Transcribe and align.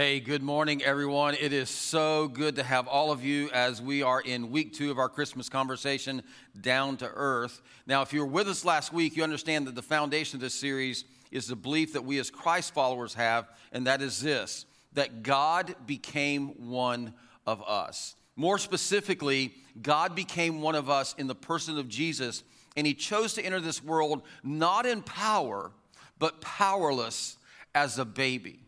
Hey, 0.00 0.18
good 0.18 0.42
morning, 0.42 0.82
everyone. 0.82 1.36
It 1.38 1.52
is 1.52 1.68
so 1.68 2.26
good 2.26 2.56
to 2.56 2.62
have 2.62 2.88
all 2.88 3.12
of 3.12 3.22
you 3.22 3.50
as 3.50 3.82
we 3.82 4.02
are 4.02 4.22
in 4.22 4.50
week 4.50 4.72
two 4.72 4.90
of 4.90 4.98
our 4.98 5.10
Christmas 5.10 5.50
conversation, 5.50 6.22
Down 6.58 6.96
to 6.96 7.06
Earth. 7.06 7.60
Now, 7.86 8.00
if 8.00 8.14
you 8.14 8.20
were 8.20 8.26
with 8.26 8.48
us 8.48 8.64
last 8.64 8.94
week, 8.94 9.14
you 9.14 9.22
understand 9.22 9.66
that 9.66 9.74
the 9.74 9.82
foundation 9.82 10.38
of 10.38 10.40
this 10.40 10.54
series 10.54 11.04
is 11.30 11.48
the 11.48 11.54
belief 11.54 11.92
that 11.92 12.02
we 12.02 12.18
as 12.18 12.30
Christ 12.30 12.72
followers 12.72 13.12
have, 13.12 13.50
and 13.72 13.86
that 13.86 14.00
is 14.00 14.22
this 14.22 14.64
that 14.94 15.22
God 15.22 15.74
became 15.84 16.70
one 16.70 17.12
of 17.46 17.62
us. 17.68 18.16
More 18.36 18.56
specifically, 18.56 19.52
God 19.82 20.16
became 20.16 20.62
one 20.62 20.76
of 20.76 20.88
us 20.88 21.14
in 21.18 21.26
the 21.26 21.34
person 21.34 21.76
of 21.76 21.90
Jesus, 21.90 22.42
and 22.74 22.86
He 22.86 22.94
chose 22.94 23.34
to 23.34 23.44
enter 23.44 23.60
this 23.60 23.84
world 23.84 24.22
not 24.42 24.86
in 24.86 25.02
power, 25.02 25.72
but 26.18 26.40
powerless 26.40 27.36
as 27.74 27.98
a 27.98 28.06
baby. 28.06 28.60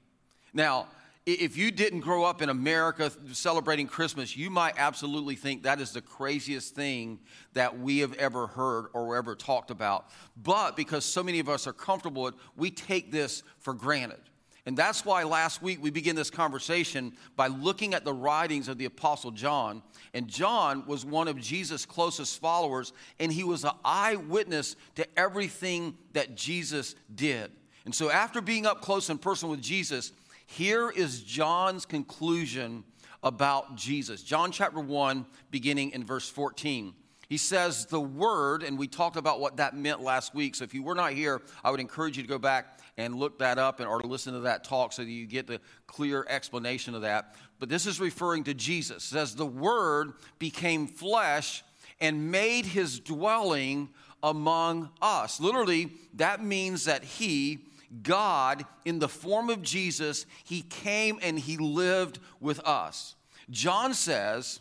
Now, 0.53 0.89
if 1.25 1.57
you 1.57 1.71
didn't 1.71 2.01
grow 2.01 2.25
up 2.25 2.43
in 2.43 2.49
America 2.49 3.11
celebrating 3.33 3.87
Christmas, 3.87 4.37
you 4.37 4.51
might 4.51 4.75
absolutely 4.77 5.37
think 5.37 5.62
that 5.62 5.81
is 5.81 5.93
the 5.93 6.01
craziest 6.01 6.75
thing 6.75 7.21
that 7.53 7.79
we 7.79 7.98
have 7.98 8.12
ever 8.15 8.48
heard 8.48 8.87
or 8.93 9.17
ever 9.17 9.37
talked 9.37 9.71
about. 9.71 10.07
But 10.37 10.77
because 10.77 11.05
so 11.05 11.23
many 11.23 11.39
of 11.39 11.48
us 11.48 11.67
are 11.67 11.73
comfortable 11.73 12.25
with 12.25 12.35
it, 12.35 12.41
we 12.57 12.71
take 12.71 13.12
this 13.12 13.45
for 13.59 13.73
granted. 13.73 14.19
And 14.65 14.77
that's 14.77 15.05
why 15.05 15.25
last 15.25 15.61
week 15.61 15.83
we 15.83 15.91
began 15.91 16.15
this 16.15 16.31
conversation 16.31 17.12
by 17.37 17.48
looking 17.48 17.95
at 17.95 18.05
the 18.05 18.12
writings 18.12 18.69
of 18.69 18.79
the 18.79 18.84
Apostle 18.84 19.33
John. 19.33 19.83
And 20.15 20.29
John 20.29 20.84
was 20.87 21.05
one 21.05 21.27
of 21.27 21.41
Jesus' 21.41 21.84
closest 21.84 22.41
followers, 22.41 22.93
and 23.19 23.33
he 23.33 23.43
was 23.43 23.65
an 23.65 23.73
eyewitness 23.84 24.77
to 24.95 25.07
everything 25.19 25.97
that 26.12 26.37
Jesus 26.37 26.95
did. 27.12 27.51
And 27.84 27.93
so, 27.93 28.11
after 28.11 28.41
being 28.41 28.65
up 28.65 28.81
close 28.81 29.11
and 29.11 29.20
personal 29.20 29.50
with 29.50 29.62
Jesus, 29.62 30.12
here 30.47 30.91
is 30.91 31.23
John's 31.23 31.87
conclusion 31.87 32.85
about 33.23 33.77
Jesus. 33.77 34.23
John 34.23 34.53
chapter 34.53 34.81
1, 34.81 35.27
beginning 35.51 35.91
in 35.91 36.05
verse 36.05 36.29
14. 36.29 36.95
He 37.29 37.39
says, 37.39 37.87
The 37.87 38.01
Word, 38.01 38.62
and 38.62 38.79
we 38.79 38.89
talked 38.89 39.17
about 39.17 39.41
what 39.41 39.57
that 39.57 39.75
meant 39.75 40.03
last 40.03 40.34
week. 40.34 40.55
So 40.55 40.65
if 40.65 40.75
you 40.75 40.83
were 40.83 40.95
not 40.95 41.12
here, 41.12 41.41
I 41.65 41.71
would 41.71 41.81
encourage 41.81 42.17
you 42.17 42.23
to 42.23 42.29
go 42.29 42.39
back 42.39 42.79
and 42.99 43.15
look 43.15 43.39
that 43.39 43.59
up 43.59 43.81
and, 43.81 43.89
or 43.89 44.01
listen 44.01 44.34
to 44.34 44.41
that 44.41 44.65
talk 44.65 44.93
so 44.93 45.03
that 45.03 45.11
you 45.11 45.27
get 45.27 45.47
the 45.47 45.61
clear 45.87 46.27
explanation 46.29 46.95
of 46.95 47.03
that. 47.03 47.34
But 47.59 47.71
this 47.71 47.87
is 47.87 48.01
referring 48.01 48.45
to 48.45 48.55
Jesus. 48.55 49.05
It 49.05 49.15
says, 49.15 49.34
The 49.34 49.47
Word 49.47 50.12
became 50.39 50.87
flesh 50.87 51.65
and 52.01 52.31
made 52.31 52.67
his 52.67 53.01
dwelling 53.01 53.89
among 54.23 54.91
us. 55.01 55.41
Literally, 55.41 55.91
that 56.15 56.45
means 56.45 56.84
that 56.84 57.03
he, 57.05 57.61
God, 58.03 58.65
in 58.85 58.98
the 58.98 59.09
form 59.09 59.51
of 59.51 59.62
Jesus, 59.62 60.27
he 60.45 60.62
came 60.62 61.19
and 61.23 61.39
he 61.39 61.57
lived 61.57 62.19
with 62.41 62.61
us. 62.61 63.17
John 63.51 63.93
says, 63.93 64.61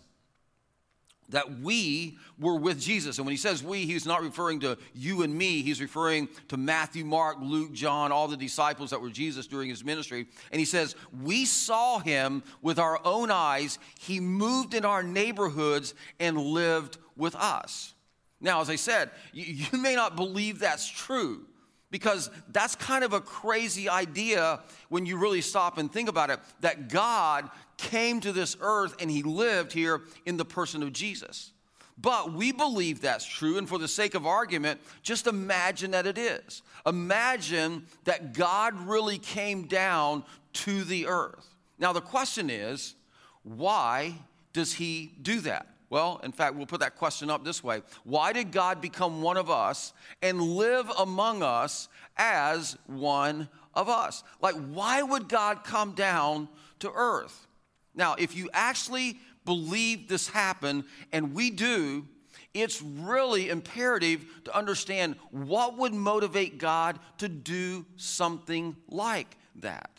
that 1.32 1.60
we 1.60 2.18
were 2.40 2.56
with 2.56 2.80
Jesus. 2.80 3.18
And 3.18 3.26
when 3.26 3.32
he 3.32 3.38
says 3.38 3.64
we, 3.64 3.86
he's 3.86 4.06
not 4.06 4.22
referring 4.22 4.60
to 4.62 4.78
you 4.94 5.24
and 5.24 5.34
me. 5.34 5.62
He's 5.62 5.82
referring 5.82 6.30
to 6.50 6.58
Matthew, 6.58 7.04
Mark, 7.04 7.38
Luke, 7.42 7.74
John, 7.74 8.12
all 8.12 8.28
the 8.28 8.38
disciples 8.38 8.92
that 8.92 9.02
were 9.02 9.10
Jesus 9.10 9.48
during 9.48 9.70
his 9.70 9.84
ministry. 9.84 10.28
And 10.52 10.60
he 10.60 10.66
says, 10.66 10.96
We 11.22 11.46
saw 11.46 12.00
him 12.00 12.44
with 12.62 12.80
our 12.80 13.00
own 13.06 13.32
eyes. 13.32 13.80
He 14.00 14.20
moved 14.20 14.74
in 14.74 14.86
our 14.86 15.04
neighborhoods 15.04 15.94
and 16.20 16.38
lived 16.38 16.98
with 17.16 17.36
us. 17.36 17.94
Now, 18.40 18.62
as 18.62 18.70
I 18.70 18.76
said, 18.76 19.12
you, 19.34 19.46
you 19.72 19.82
may 19.82 19.96
not 19.96 20.16
believe 20.16 20.60
that's 20.60 20.88
true 20.88 21.46
because 21.92 22.30
that's 22.52 22.76
kind 22.76 23.04
of 23.04 23.14
a 23.14 23.22
crazy 23.22 23.88
idea 23.88 24.62
when 24.90 25.06
you 25.06 25.18
really 25.18 25.42
stop 25.42 25.78
and 25.78 25.92
think 25.92 26.10
about 26.10 26.30
it 26.30 26.40
that 26.62 26.90
God 26.90 27.50
came 27.78 28.20
to 28.22 28.32
this 28.32 28.58
earth 28.62 28.96
and 29.00 29.12
he 29.12 29.22
lived 29.22 29.74
here 29.74 30.02
in 30.26 30.38
the 30.38 30.46
person 30.46 30.82
of 30.82 30.94
Jesus. 30.94 31.52
But 31.98 32.34
we 32.34 32.52
believe 32.52 33.02
that's 33.02 33.26
true, 33.26 33.58
and 33.58 33.70
for 33.70 33.78
the 33.78 33.88
sake 33.88 34.16
of 34.16 34.26
argument, 34.26 34.80
just 35.04 35.28
imagine 35.28 35.92
that 35.92 36.08
it 36.08 36.18
is. 36.18 36.64
Imagine 36.86 37.86
that 38.06 38.34
God 38.34 38.74
really 38.88 39.20
came 39.20 39.68
down 39.68 40.24
to 40.54 40.84
the 40.84 41.06
earth. 41.06 41.48
Now, 41.78 41.94
the 41.94 42.02
question 42.02 42.50
is, 42.50 42.96
why 43.44 44.16
does 44.54 44.74
he 44.74 45.12
do 45.22 45.42
that? 45.42 45.68
Well, 45.92 46.22
in 46.24 46.32
fact, 46.32 46.56
we'll 46.56 46.66
put 46.66 46.80
that 46.80 46.96
question 46.96 47.30
up 47.30 47.44
this 47.44 47.64
way 47.64 47.84
Why 48.06 48.34
did 48.34 48.52
God 48.52 48.82
become 48.82 49.22
one 49.22 49.38
of 49.38 49.52
us 49.52 49.94
and 50.24 50.42
live 50.42 50.90
among 50.98 51.44
us 51.44 51.90
as 52.18 52.78
one 52.88 53.50
of 53.76 53.90
us? 53.90 54.24
Like, 54.42 54.56
why 54.56 55.04
would 55.04 55.28
God 55.28 55.64
come 55.66 55.92
down 55.92 56.48
to 56.80 56.92
earth? 56.96 57.46
Now, 57.94 58.16
if 58.18 58.36
you 58.36 58.50
actually 58.54 59.18
believe 59.44 60.08
this 60.08 60.30
happened, 60.30 60.86
and 61.12 61.36
we 61.36 61.52
do, 61.52 62.08
it's 62.54 62.82
really 62.82 63.50
imperative 63.50 64.26
to 64.46 64.56
understand 64.56 65.16
what 65.30 65.78
would 65.78 65.94
motivate 65.94 66.58
God 66.58 67.00
to 67.18 67.28
do 67.28 67.86
something 67.98 68.78
like 68.88 69.36
that. 69.58 69.92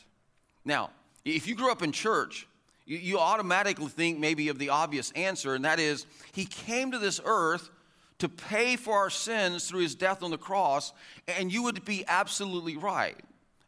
Now, 0.64 0.90
if 1.22 1.46
you 1.46 1.54
grew 1.54 1.70
up 1.70 1.82
in 1.82 1.92
church, 1.92 2.46
you, 2.84 2.98
you, 2.98 3.18
automatically 3.18 3.86
think 3.86 4.18
maybe 4.18 4.48
of 4.48 4.58
the 4.58 4.70
obvious 4.70 5.10
answer, 5.12 5.54
and 5.54 5.64
that 5.64 5.78
is 5.78 6.06
He 6.32 6.44
came 6.44 6.90
to 6.92 6.98
this 6.98 7.20
earth 7.24 7.70
to 8.18 8.28
pay 8.28 8.76
for 8.76 8.96
our 8.98 9.10
sins 9.10 9.68
through 9.68 9.80
His 9.80 9.94
death 9.94 10.22
on 10.22 10.30
the 10.30 10.38
cross, 10.38 10.92
and 11.26 11.52
you 11.52 11.62
would 11.64 11.84
be 11.84 12.04
absolutely 12.06 12.76
right. 12.76 13.16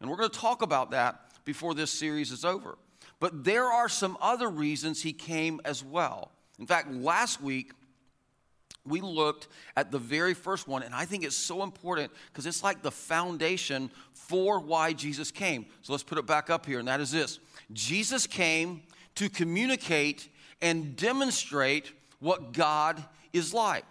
And 0.00 0.10
we're 0.10 0.16
going 0.16 0.30
to 0.30 0.38
talk 0.38 0.62
about 0.62 0.90
that 0.90 1.20
before 1.44 1.74
this 1.74 1.90
series 1.90 2.30
is 2.30 2.44
over. 2.44 2.76
But 3.20 3.44
there 3.44 3.64
are 3.64 3.88
some 3.88 4.18
other 4.20 4.50
reasons 4.50 5.02
he 5.02 5.12
came 5.12 5.60
as 5.64 5.82
well. 5.82 6.30
In 6.58 6.66
fact, 6.66 6.92
last 6.92 7.40
week, 7.40 7.72
we 8.86 9.00
looked 9.00 9.48
at 9.76 9.90
the 9.90 9.98
very 9.98 10.34
first 10.34 10.68
one, 10.68 10.82
and 10.82 10.94
I 10.94 11.06
think 11.06 11.24
it's 11.24 11.36
so 11.36 11.62
important 11.62 12.12
because 12.26 12.44
it's 12.44 12.62
like 12.62 12.82
the 12.82 12.90
foundation 12.90 13.90
for 14.12 14.60
why 14.60 14.92
Jesus 14.92 15.30
came. 15.30 15.64
So 15.82 15.92
let's 15.92 16.02
put 16.02 16.18
it 16.18 16.26
back 16.26 16.50
up 16.50 16.66
here, 16.66 16.78
and 16.78 16.88
that 16.88 17.00
is 17.00 17.10
this 17.10 17.38
Jesus 17.72 18.26
came 18.26 18.82
to 19.16 19.28
communicate 19.28 20.28
and 20.60 20.96
demonstrate 20.96 21.92
what 22.20 22.52
God 22.52 23.02
is 23.32 23.52
like. 23.52 23.84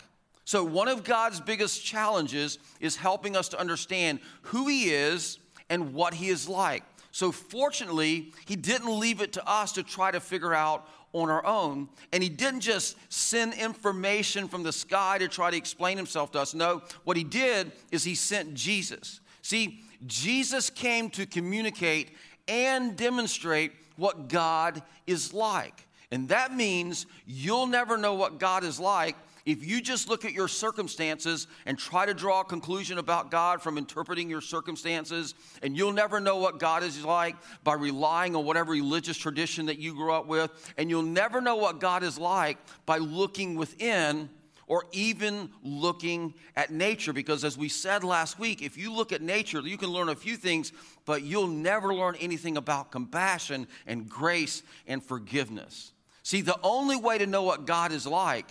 So, 0.46 0.64
one 0.64 0.88
of 0.88 1.04
God's 1.04 1.40
biggest 1.40 1.86
challenges 1.86 2.60
is 2.80 2.96
helping 2.96 3.38
us 3.38 3.50
to 3.50 3.60
understand 3.60 4.20
who 4.44 4.68
He 4.68 4.90
is 4.90 5.38
and 5.70 5.94
what 5.94 6.14
He 6.14 6.30
is 6.30 6.50
like. 6.50 6.84
So, 7.12 7.32
fortunately, 7.32 8.34
he 8.46 8.56
didn't 8.56 9.00
leave 9.00 9.22
it 9.22 9.34
to 9.34 9.48
us 9.48 9.72
to 9.74 9.84
try 9.84 10.10
to 10.12 10.20
figure 10.20 10.54
out 10.54 10.88
on 11.14 11.30
our 11.30 11.46
own. 11.46 11.88
And 12.12 12.24
he 12.24 12.30
didn't 12.30 12.62
just 12.62 12.98
send 13.14 13.54
information 13.54 14.48
from 14.48 14.64
the 14.64 14.74
sky 14.74 15.20
to 15.20 15.28
try 15.28 15.52
to 15.52 15.58
explain 15.58 15.96
himself 15.96 16.32
to 16.32 16.40
us. 16.40 16.56
No, 16.56 16.82
what 17.04 17.16
he 17.16 17.24
did 17.24 17.72
is 17.92 18.04
he 18.04 18.16
sent 18.16 18.56
Jesus. 18.56 19.22
See, 19.44 19.84
Jesus 20.08 20.72
came 20.72 21.10
to 21.12 21.28
communicate 21.28 22.12
and 22.48 22.96
demonstrate 22.96 23.72
what 23.96 24.28
God 24.28 24.82
is 25.08 25.34
like. 25.34 25.88
And 26.12 26.30
that 26.30 26.54
means 26.56 27.06
you'll 27.26 27.68
never 27.68 27.98
know 27.98 28.14
what 28.14 28.40
God 28.40 28.64
is 28.64 28.80
like 28.80 29.16
if 29.46 29.66
you 29.66 29.82
just 29.82 30.08
look 30.08 30.24
at 30.24 30.32
your 30.32 30.48
circumstances 30.48 31.48
and 31.66 31.78
try 31.78 32.06
to 32.06 32.14
draw 32.14 32.42
a 32.42 32.46
conclusion 32.46 32.98
about 32.98 33.30
God 33.30 33.62
from 33.62 33.78
interpreting 33.78 34.30
your 34.30 34.42
circumstances, 34.42 35.36
and 35.62 35.76
you'll 35.76 35.92
never 35.92 36.20
know 36.20 36.38
what 36.38 36.60
God 36.60 36.84
is 36.84 37.04
like 37.04 37.36
by 37.64 37.74
relying 37.74 38.36
on 38.36 38.46
whatever 38.46 38.72
religious 38.72 39.18
tradition 39.18 39.66
that 39.66 39.80
you 39.80 39.94
grew 39.96 40.14
up 40.14 40.28
with, 40.28 40.74
and 40.78 40.90
you'll 40.90 41.04
never 41.04 41.42
know 41.42 41.56
what 41.56 41.80
God 41.80 42.04
is 42.04 42.18
like 42.18 42.58
by 42.86 42.98
looking 42.98 43.56
within 43.56 44.30
or 44.68 44.86
even 44.92 45.50
looking 45.64 46.34
at 46.56 46.72
nature. 46.72 47.14
Because 47.14 47.44
as 47.44 47.58
we 47.58 47.70
said 47.70 48.04
last 48.04 48.40
week, 48.40 48.62
if 48.62 48.78
you 48.78 48.94
look 48.94 49.12
at 49.12 49.22
nature, 49.22 49.62
you 49.62 49.78
can 49.78 49.90
learn 49.90 50.10
a 50.10 50.16
few 50.16 50.36
things, 50.36 50.72
but 51.06 51.24
you'll 51.24 51.48
never 51.48 51.94
learn 51.94 52.16
anything 52.20 52.58
about 52.58 52.92
compassion 52.92 53.68
and 53.88 54.10
grace 54.10 54.64
and 54.88 55.04
forgiveness. 55.04 55.92
See, 56.24 56.42
the 56.42 56.60
only 56.64 56.96
way 56.96 57.18
to 57.18 57.28
know 57.28 57.44
what 57.44 57.66
God 57.66 57.92
is 57.92 58.08
like 58.08 58.46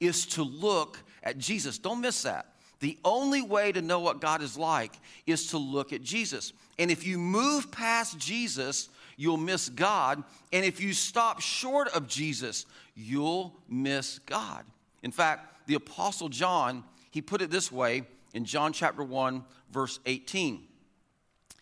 is 0.00 0.26
to 0.26 0.42
look 0.42 0.98
at 1.22 1.38
Jesus. 1.38 1.78
Don't 1.78 2.00
miss 2.00 2.22
that. 2.22 2.54
The 2.80 2.96
only 3.04 3.42
way 3.42 3.72
to 3.72 3.82
know 3.82 3.98
what 3.98 4.20
God 4.20 4.40
is 4.40 4.56
like 4.56 4.92
is 5.26 5.48
to 5.48 5.58
look 5.58 5.92
at 5.92 6.02
Jesus. 6.02 6.52
And 6.78 6.90
if 6.90 7.06
you 7.06 7.18
move 7.18 7.70
past 7.72 8.18
Jesus, 8.18 8.88
you'll 9.16 9.36
miss 9.36 9.68
God. 9.68 10.22
And 10.52 10.64
if 10.64 10.80
you 10.80 10.92
stop 10.92 11.40
short 11.40 11.88
of 11.88 12.06
Jesus, 12.06 12.66
you'll 12.94 13.54
miss 13.68 14.20
God. 14.20 14.64
In 15.02 15.10
fact, 15.10 15.54
the 15.68 15.74
Apostle 15.74 16.30
John, 16.30 16.82
he 17.10 17.22
put 17.22 17.42
it 17.42 17.50
this 17.50 17.70
way 17.70 18.02
in 18.34 18.44
John 18.44 18.72
chapter 18.72 19.04
1, 19.04 19.44
verse 19.70 20.00
18. 20.06 20.64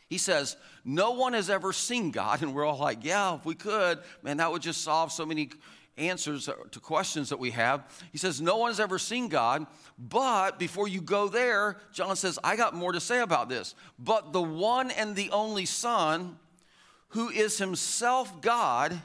He 0.09 0.17
says, 0.17 0.57
No 0.85 1.11
one 1.11 1.33
has 1.33 1.51
ever 1.51 1.73
seen 1.73 2.13
God. 2.13 2.41
And 2.43 2.55
we're 2.55 2.65
all 2.65 2.79
like, 2.79 3.05
Yeah, 3.05 3.35
if 3.35 3.45
we 3.45 3.55
could, 3.55 3.99
man, 4.23 4.39
that 4.39 4.51
would 4.51 4.63
just 4.63 4.83
solve 4.83 5.11
so 5.13 5.27
many 5.27 5.51
answers 5.99 6.49
to 6.71 6.81
questions 6.81 7.31
that 7.31 7.39
we 7.39 7.51
have. 7.51 7.83
He 8.13 8.19
says, 8.19 8.41
No 8.41 8.59
one 8.59 8.71
has 8.71 8.79
ever 8.79 8.99
seen 8.99 9.29
God, 9.29 9.67
but 9.99 10.59
before 10.59 10.87
you 10.87 11.01
go 11.01 11.29
there, 11.29 11.79
John 11.93 12.15
says, 12.15 12.39
I 12.45 12.55
got 12.55 12.75
more 12.75 12.93
to 12.93 13.01
say 13.01 13.19
about 13.19 13.49
this. 13.49 13.75
But 13.99 14.33
the 14.33 14.43
one 14.43 14.93
and 14.93 15.17
the 15.17 15.31
only 15.31 15.67
Son, 15.67 16.39
who 17.09 17.29
is 17.29 17.59
himself 17.59 18.41
God 18.41 19.01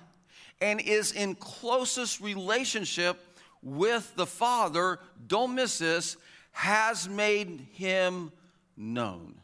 and 0.62 0.80
is 0.80 1.12
in 1.12 1.34
closest 1.34 2.22
relationship 2.22 3.18
with 3.62 4.16
the 4.16 4.26
Father, 4.26 5.00
don't 5.28 5.56
miss 5.56 5.78
this, 5.78 6.18
has 6.52 7.08
made 7.08 7.68
him 7.74 8.32
known. 8.76 9.36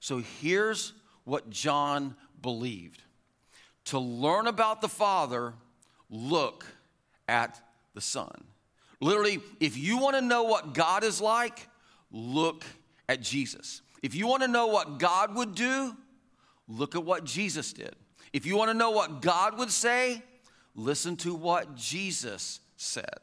So 0.00 0.22
here's 0.40 0.92
what 1.24 1.50
John 1.50 2.16
believed 2.40 3.02
to 3.86 3.98
learn 3.98 4.46
about 4.48 4.80
the 4.80 4.88
Father, 4.88 5.54
look 6.10 6.66
at 7.28 7.60
the 7.94 8.00
Son. 8.00 8.44
Literally, 9.00 9.40
if 9.60 9.76
you 9.76 9.98
want 9.98 10.16
to 10.16 10.22
know 10.22 10.44
what 10.44 10.74
God 10.74 11.04
is 11.04 11.20
like, 11.20 11.68
look 12.10 12.64
at 13.08 13.20
Jesus. 13.20 13.82
If 14.02 14.14
you 14.14 14.26
want 14.26 14.42
to 14.42 14.48
know 14.48 14.66
what 14.66 14.98
God 14.98 15.34
would 15.36 15.54
do, 15.54 15.96
look 16.68 16.94
at 16.94 17.04
what 17.04 17.24
Jesus 17.24 17.72
did. 17.72 17.94
If 18.32 18.44
you 18.44 18.56
want 18.56 18.70
to 18.70 18.76
know 18.76 18.90
what 18.90 19.22
God 19.22 19.58
would 19.58 19.70
say, 19.70 20.22
listen 20.74 21.16
to 21.18 21.34
what 21.34 21.74
Jesus 21.76 22.60
said. 22.76 23.20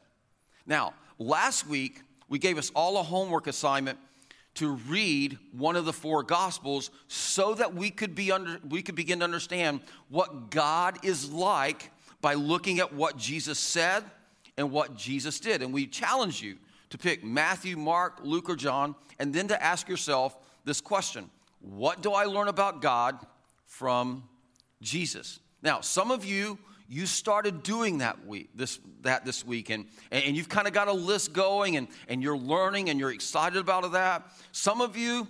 Now, 0.66 0.94
last 1.18 1.66
week, 1.66 2.02
we 2.28 2.38
gave 2.38 2.58
us 2.58 2.70
all 2.74 2.98
a 2.98 3.02
homework 3.02 3.46
assignment 3.46 3.98
to 4.54 4.70
read 4.88 5.38
one 5.52 5.76
of 5.76 5.84
the 5.84 5.92
four 5.92 6.22
gospels 6.22 6.90
so 7.08 7.54
that 7.54 7.74
we 7.74 7.90
could 7.90 8.14
be 8.14 8.30
under 8.30 8.60
we 8.68 8.82
could 8.82 8.94
begin 8.94 9.18
to 9.18 9.24
understand 9.24 9.80
what 10.08 10.50
God 10.50 11.04
is 11.04 11.30
like 11.30 11.90
by 12.20 12.34
looking 12.34 12.78
at 12.78 12.94
what 12.94 13.16
Jesus 13.16 13.58
said 13.58 14.04
and 14.56 14.70
what 14.70 14.96
Jesus 14.96 15.40
did. 15.40 15.62
And 15.62 15.72
we 15.72 15.86
challenge 15.86 16.40
you 16.40 16.56
to 16.90 16.98
pick 16.98 17.24
Matthew, 17.24 17.76
Mark, 17.76 18.20
Luke, 18.22 18.48
or 18.48 18.56
John, 18.56 18.94
and 19.18 19.34
then 19.34 19.48
to 19.48 19.62
ask 19.62 19.88
yourself 19.88 20.36
this 20.64 20.80
question 20.80 21.28
What 21.60 22.02
do 22.02 22.12
I 22.12 22.24
learn 22.24 22.48
about 22.48 22.80
God 22.80 23.18
from 23.66 24.24
Jesus? 24.80 25.40
Now, 25.62 25.80
some 25.80 26.10
of 26.10 26.24
you 26.24 26.58
you 26.88 27.06
started 27.06 27.62
doing 27.62 27.98
that 27.98 28.26
week 28.26 28.50
this 28.54 28.78
that 29.02 29.24
this 29.24 29.44
week 29.44 29.70
and, 29.70 29.86
and 30.10 30.36
you've 30.36 30.48
kind 30.48 30.66
of 30.66 30.72
got 30.72 30.88
a 30.88 30.92
list 30.92 31.32
going 31.32 31.76
and, 31.76 31.88
and 32.08 32.22
you're 32.22 32.36
learning 32.36 32.90
and 32.90 33.00
you're 33.00 33.12
excited 33.12 33.58
about 33.58 33.90
that. 33.92 34.22
Some 34.52 34.80
of 34.80 34.96
you 34.96 35.28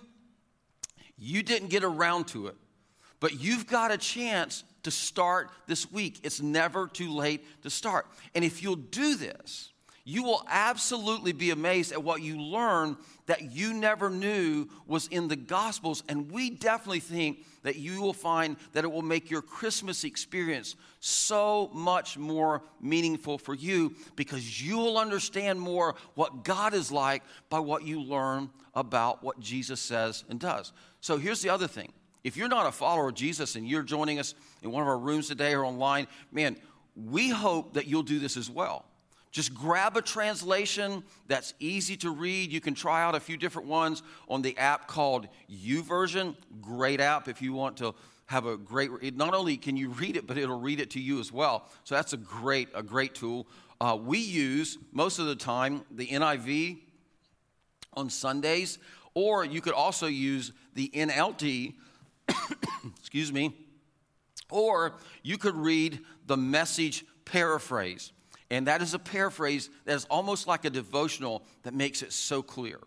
you 1.17 1.43
didn't 1.43 1.69
get 1.69 1.85
around 1.85 2.29
to 2.29 2.49
it 2.49 2.57
but 3.21 3.41
you've 3.41 3.67
got 3.67 3.91
a 3.91 3.99
chance 3.99 4.65
to 4.83 4.91
start 4.91 5.51
this 5.67 5.91
week. 5.91 6.21
It's 6.25 6.43
never 6.43 6.89
too 6.89 7.11
late 7.11 7.63
to 7.63 7.71
start. 7.71 8.07
And 8.35 8.45
if 8.45 8.63
you'll 8.63 8.77
do 8.77 9.17
this 9.17 9.71
you 10.05 10.23
will 10.23 10.45
absolutely 10.49 11.33
be 11.33 11.51
amazed 11.51 11.91
at 11.93 12.03
what 12.03 12.21
you 12.21 12.39
learn 12.39 12.97
that 13.27 13.53
you 13.53 13.73
never 13.73 14.11
knew 14.11 14.69
was 14.87 15.07
in 15.09 15.29
the 15.29 15.37
Gospels. 15.37 16.03
And 16.09 16.31
we 16.31 16.51
definitely 16.51 17.01
think 17.01 17.39
that 17.65 17.77
you 17.77 18.01
will 18.01 18.13
find 18.13 18.57
that 18.73 18.85
it 18.85 18.93
will 18.93 19.03
make 19.03 19.31
your 19.31 19.43
Christmas 19.43 20.05
experience 20.05 20.77
so 21.01 21.71
much 21.75 22.17
more 22.17 22.63
meaningful 22.81 23.37
for 23.37 23.55
you 23.55 23.97
because 24.15 24.63
you 24.63 24.77
will 24.77 24.97
understand 24.97 25.61
more 25.61 25.97
what 26.15 26.45
God 26.45 26.73
is 26.75 26.93
like 26.93 27.25
by 27.51 27.59
what 27.59 27.83
you 27.83 28.01
learn 28.01 28.49
about 28.75 29.25
what 29.25 29.41
Jesus 29.41 29.81
says 29.81 30.25
and 30.29 30.39
does. 30.39 30.73
So 31.01 31.17
here's 31.17 31.43
the 31.43 31.51
other 31.51 31.67
thing 31.67 31.93
if 32.23 32.37
you're 32.37 32.49
not 32.49 32.67
a 32.67 32.73
follower 32.73 33.09
of 33.09 33.15
Jesus 33.15 33.57
and 33.57 33.69
you're 33.69 33.83
joining 33.83 34.19
us 34.19 34.35
in 34.63 34.71
one 34.71 34.83
of 34.83 34.89
our 34.89 34.99
rooms 34.99 35.29
today 35.29 35.55
or 35.55 35.65
online, 35.65 36.07
man, 36.31 36.57
we 36.95 37.29
hope 37.29 37.75
that 37.75 37.87
you'll 37.87 38.03
do 38.03 38.19
this 38.19 38.37
as 38.37 38.49
well 38.49 38.87
just 39.35 39.53
grab 39.53 39.97
a 39.97 40.01
translation 40.01 41.03
that's 41.27 41.55
easy 41.59 41.97
to 41.97 42.11
read. 42.11 42.53
You 42.53 42.61
can 42.61 42.73
try 42.73 43.03
out 43.03 43.17
a 43.17 43.21
few 43.21 43.37
different 43.37 43.67
ones 43.67 44.05
on 44.29 44.43
the 44.43 44.57
app 44.57 44.87
called 44.87 45.27
YouVersion. 45.51 46.37
Great 46.61 47.01
app 47.01 47.27
if 47.27 47.43
you 47.43 47.53
want 47.53 47.77
to 47.79 47.97
have 48.27 48.47
a 48.47 48.57
great 48.57 49.17
not 49.17 49.35
only 49.35 49.57
can 49.57 49.77
you 49.77 49.91
read 49.91 50.17
it 50.17 50.27
but 50.27 50.39
it'll 50.39 50.59
read 50.59 50.81
it 50.81 50.89
to 50.91 50.99
you 50.99 51.21
as 51.21 51.31
well 51.31 51.69
so 51.83 51.95
that's 51.95 52.15
a 52.15 52.17
great 52.17 52.69
a 52.75 52.83
great 52.83 53.15
tool 53.15 53.47
uh, 53.83 53.99
we 54.03 54.17
use 54.17 54.79
most 54.93 55.19
of 55.19 55.27
the 55.27 55.37
time 55.37 55.83
the 55.91 56.07
niv 56.07 56.79
on 57.93 58.09
sundays 58.09 58.79
or 59.13 59.45
you 59.45 59.61
could 59.61 59.75
also 59.75 60.07
use 60.07 60.53
the 60.73 60.89
nlt 60.95 61.75
excuse 62.99 63.31
me 63.31 63.55
or 64.51 64.95
you 65.23 65.37
could 65.37 65.55
read 65.55 66.01
the 66.27 66.37
message 66.37 67.05
paraphrase 67.27 68.11
and 68.51 68.67
that 68.67 68.83
is 68.83 68.95
a 68.95 68.99
paraphrase 68.99 69.71
that 69.85 69.95
is 69.95 70.05
almost 70.07 70.47
like 70.47 70.65
a 70.65 70.71
devotional 70.71 71.45
that 71.63 71.75
makes 71.75 72.03
it 72.03 72.13
so 72.13 72.43
clear. 72.43 72.79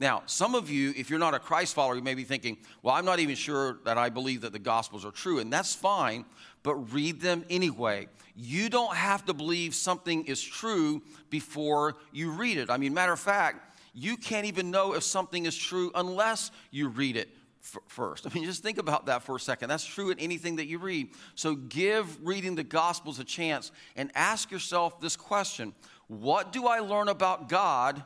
Now, 0.00 0.22
some 0.26 0.54
of 0.54 0.70
you, 0.70 0.94
if 0.96 1.10
you're 1.10 1.18
not 1.18 1.34
a 1.34 1.40
Christ 1.40 1.74
follower, 1.74 1.96
you 1.96 2.02
may 2.02 2.14
be 2.14 2.22
thinking, 2.22 2.58
well, 2.82 2.94
I'm 2.94 3.04
not 3.04 3.18
even 3.18 3.34
sure 3.34 3.78
that 3.84 3.98
I 3.98 4.10
believe 4.10 4.42
that 4.42 4.52
the 4.52 4.58
Gospels 4.60 5.04
are 5.04 5.10
true. 5.10 5.40
And 5.40 5.52
that's 5.52 5.74
fine, 5.74 6.24
but 6.62 6.76
read 6.92 7.20
them 7.20 7.44
anyway. 7.50 8.06
You 8.36 8.68
don't 8.68 8.94
have 8.94 9.24
to 9.24 9.34
believe 9.34 9.74
something 9.74 10.24
is 10.26 10.40
true 10.40 11.02
before 11.30 11.96
you 12.12 12.30
read 12.30 12.58
it. 12.58 12.70
I 12.70 12.76
mean, 12.76 12.94
matter 12.94 13.12
of 13.12 13.18
fact, 13.18 13.80
you 13.92 14.16
can't 14.16 14.46
even 14.46 14.70
know 14.70 14.94
if 14.94 15.02
something 15.02 15.46
is 15.46 15.56
true 15.56 15.90
unless 15.96 16.52
you 16.70 16.88
read 16.88 17.16
it 17.16 17.28
first. 17.60 18.26
I 18.26 18.34
mean, 18.34 18.44
just 18.44 18.62
think 18.62 18.78
about 18.78 19.06
that 19.06 19.22
for 19.22 19.36
a 19.36 19.40
second. 19.40 19.68
That's 19.68 19.84
true 19.84 20.10
in 20.10 20.18
anything 20.18 20.56
that 20.56 20.66
you 20.66 20.78
read. 20.78 21.10
So 21.34 21.54
give 21.54 22.26
reading 22.26 22.54
the 22.54 22.64
Gospels 22.64 23.18
a 23.18 23.24
chance 23.24 23.72
and 23.96 24.10
ask 24.14 24.50
yourself 24.50 25.00
this 25.00 25.16
question 25.16 25.74
What 26.06 26.52
do 26.52 26.66
I 26.66 26.80
learn 26.80 27.08
about 27.08 27.48
God 27.48 28.02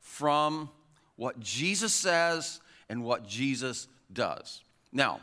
from 0.00 0.70
what 1.16 1.40
Jesus 1.40 1.92
says 1.92 2.60
and 2.88 3.02
what 3.02 3.26
Jesus 3.26 3.88
does? 4.12 4.62
Now, 4.92 5.20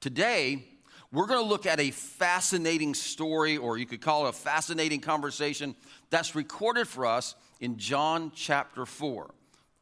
today, 0.00 0.64
we're 1.12 1.26
going 1.26 1.42
to 1.42 1.48
look 1.48 1.66
at 1.66 1.78
a 1.78 1.90
fascinating 1.90 2.94
story, 2.94 3.58
or 3.58 3.76
you 3.76 3.84
could 3.84 4.00
call 4.00 4.26
it 4.26 4.30
a 4.30 4.32
fascinating 4.32 5.00
conversation 5.00 5.76
that's 6.08 6.34
recorded 6.34 6.88
for 6.88 7.04
us 7.04 7.34
in 7.60 7.76
John 7.76 8.32
chapter 8.34 8.86
4. 8.86 9.30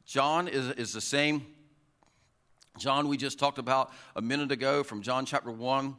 John 0.04 0.48
is, 0.48 0.70
is 0.72 0.92
the 0.92 1.00
same 1.00 1.46
John, 2.78 3.08
we 3.08 3.16
just 3.16 3.38
talked 3.38 3.58
about 3.58 3.92
a 4.16 4.22
minute 4.22 4.52
ago 4.52 4.82
from 4.82 5.02
John 5.02 5.26
chapter 5.26 5.50
1. 5.50 5.96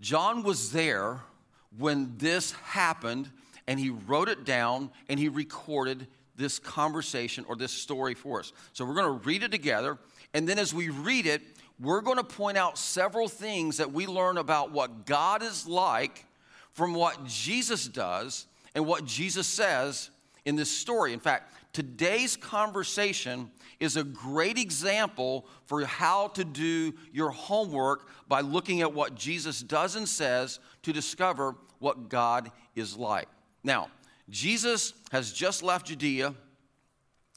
John 0.00 0.42
was 0.42 0.72
there 0.72 1.20
when 1.76 2.16
this 2.18 2.52
happened, 2.52 3.30
and 3.66 3.78
he 3.78 3.90
wrote 3.90 4.28
it 4.28 4.44
down 4.44 4.90
and 5.08 5.18
he 5.18 5.28
recorded 5.28 6.06
this 6.36 6.58
conversation 6.58 7.44
or 7.46 7.56
this 7.56 7.72
story 7.72 8.14
for 8.14 8.40
us. 8.40 8.52
So 8.72 8.84
we're 8.84 8.94
going 8.94 9.20
to 9.20 9.26
read 9.26 9.42
it 9.42 9.50
together, 9.50 9.98
and 10.34 10.48
then 10.48 10.58
as 10.58 10.72
we 10.72 10.88
read 10.88 11.26
it, 11.26 11.42
we're 11.78 12.00
going 12.00 12.16
to 12.16 12.24
point 12.24 12.56
out 12.56 12.78
several 12.78 13.28
things 13.28 13.76
that 13.76 13.92
we 13.92 14.06
learn 14.06 14.38
about 14.38 14.72
what 14.72 15.04
God 15.04 15.42
is 15.42 15.66
like 15.66 16.24
from 16.72 16.94
what 16.94 17.24
Jesus 17.26 17.86
does 17.86 18.46
and 18.74 18.86
what 18.86 19.04
Jesus 19.04 19.46
says 19.46 20.10
in 20.44 20.56
this 20.56 20.70
story. 20.70 21.12
In 21.12 21.20
fact, 21.20 21.52
today's 21.72 22.36
conversation 22.36 23.50
is 23.80 23.96
a 23.96 24.04
great 24.04 24.58
example 24.58 25.46
for 25.66 25.84
how 25.84 26.28
to 26.28 26.44
do 26.44 26.94
your 27.12 27.30
homework 27.30 28.08
by 28.28 28.40
looking 28.40 28.80
at 28.80 28.92
what 28.92 29.14
Jesus 29.14 29.60
does 29.60 29.96
and 29.96 30.08
says 30.08 30.60
to 30.82 30.92
discover 30.92 31.56
what 31.78 32.08
God 32.08 32.50
is 32.74 32.96
like. 32.96 33.28
Now, 33.64 33.88
Jesus 34.30 34.94
has 35.10 35.32
just 35.32 35.62
left 35.62 35.86
Judea. 35.86 36.34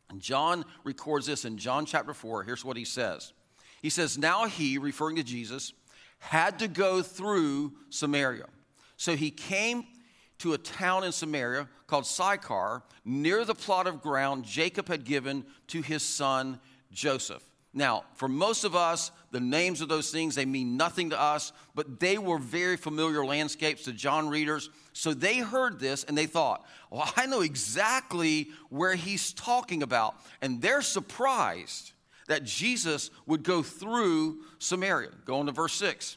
And 0.09 0.21
John 0.21 0.65
records 0.83 1.25
this 1.25 1.45
in 1.45 1.57
John 1.57 1.85
chapter 1.85 2.13
4. 2.13 2.43
Here's 2.43 2.63
what 2.63 2.77
he 2.77 2.85
says 2.85 3.33
He 3.81 3.89
says, 3.89 4.17
Now 4.17 4.45
he, 4.45 4.77
referring 4.77 5.15
to 5.17 5.23
Jesus, 5.23 5.73
had 6.19 6.59
to 6.59 6.67
go 6.67 7.01
through 7.01 7.73
Samaria. 7.89 8.45
So 8.97 9.15
he 9.15 9.31
came 9.31 9.85
to 10.39 10.53
a 10.53 10.57
town 10.57 11.03
in 11.03 11.11
Samaria 11.11 11.67
called 11.87 12.05
Sychar, 12.05 12.83
near 13.03 13.45
the 13.45 13.55
plot 13.55 13.87
of 13.87 14.01
ground 14.01 14.43
Jacob 14.43 14.87
had 14.87 15.03
given 15.03 15.45
to 15.67 15.81
his 15.81 16.03
son 16.03 16.59
Joseph. 16.91 17.43
Now, 17.77 18.05
for 18.13 18.29
most 18.29 18.63
of 18.63 18.73
us, 18.73 19.11
the 19.31 19.41
names 19.41 19.81
of 19.81 19.89
those 19.89 20.09
things, 20.09 20.35
they 20.35 20.45
mean 20.45 20.77
nothing 20.77 21.09
to 21.09 21.19
us, 21.19 21.51
but 21.75 21.99
they 21.99 22.17
were 22.17 22.37
very 22.37 22.77
familiar 22.77 23.25
landscapes 23.25 23.83
to 23.83 23.91
John 23.91 24.29
readers. 24.29 24.69
So 24.93 25.13
they 25.13 25.39
heard 25.39 25.77
this 25.77 26.05
and 26.05 26.17
they 26.17 26.25
thought, 26.25 26.65
well, 26.89 27.11
I 27.17 27.25
know 27.25 27.41
exactly 27.41 28.47
where 28.69 28.95
he's 28.95 29.33
talking 29.33 29.83
about. 29.83 30.15
And 30.41 30.61
they're 30.61 30.81
surprised 30.81 31.91
that 32.27 32.45
Jesus 32.45 33.11
would 33.25 33.43
go 33.43 33.61
through 33.61 34.39
Samaria. 34.57 35.11
Go 35.25 35.39
on 35.39 35.45
to 35.47 35.51
verse 35.51 35.73
6. 35.73 36.15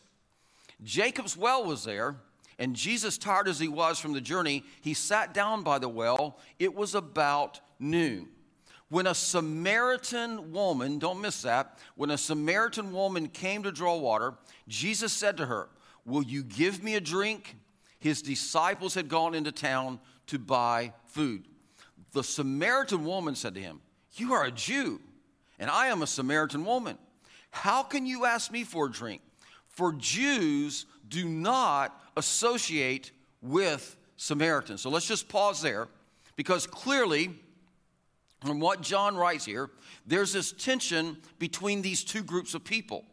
Jacob's 0.84 1.36
well 1.36 1.64
was 1.64 1.82
there 1.82 2.16
and 2.58 2.74
Jesus, 2.74 3.18
tired 3.18 3.46
as 3.46 3.60
he 3.60 3.68
was 3.68 4.00
from 4.00 4.12
the 4.12 4.20
journey, 4.20 4.64
he 4.80 4.92
sat 4.92 5.32
down 5.32 5.62
by 5.62 5.78
the 5.78 5.88
well. 5.88 6.38
It 6.58 6.74
was 6.74 6.94
about 6.94 7.60
noon. 7.78 8.28
When 8.90 9.06
a 9.06 9.14
Samaritan 9.14 10.52
woman, 10.52 10.98
don't 10.98 11.20
miss 11.20 11.42
that, 11.42 11.78
when 11.94 12.10
a 12.10 12.18
Samaritan 12.18 12.92
woman 12.92 13.28
came 13.28 13.62
to 13.62 13.70
draw 13.70 13.96
water, 13.96 14.34
Jesus 14.66 15.12
said 15.12 15.36
to 15.36 15.46
her, 15.46 15.68
Will 16.04 16.22
you 16.22 16.42
give 16.42 16.82
me 16.82 16.94
a 16.94 17.00
drink? 17.00 17.56
His 18.00 18.22
disciples 18.22 18.94
had 18.94 19.08
gone 19.08 19.34
into 19.34 19.52
town 19.52 20.00
to 20.28 20.38
buy 20.38 20.94
food. 21.06 21.46
The 22.12 22.24
Samaritan 22.24 23.04
woman 23.04 23.34
said 23.34 23.54
to 23.54 23.60
him, 23.60 23.80
You 24.14 24.32
are 24.32 24.44
a 24.44 24.50
Jew, 24.50 25.00
and 25.58 25.70
I 25.70 25.88
am 25.88 26.02
a 26.02 26.06
Samaritan 26.06 26.64
woman. 26.64 26.96
How 27.50 27.82
can 27.82 28.06
you 28.06 28.24
ask 28.24 28.50
me 28.50 28.64
for 28.64 28.86
a 28.86 28.90
drink? 28.90 29.20
For 29.68 29.92
Jews 29.92 30.86
do 31.08 31.28
not 31.28 32.00
associate 32.18 33.12
with 33.40 33.96
Samaritans. 34.16 34.82
So 34.82 34.90
let's 34.90 35.06
just 35.06 35.28
pause 35.28 35.62
there 35.62 35.88
because 36.36 36.66
clearly, 36.66 37.30
from 38.44 38.60
what 38.60 38.82
John 38.82 39.16
writes 39.16 39.44
here, 39.44 39.70
there's 40.06 40.32
this 40.32 40.52
tension 40.52 41.16
between 41.38 41.82
these 41.82 42.04
two 42.04 42.22
groups 42.22 42.54
of 42.54 42.64
people. 42.64 43.04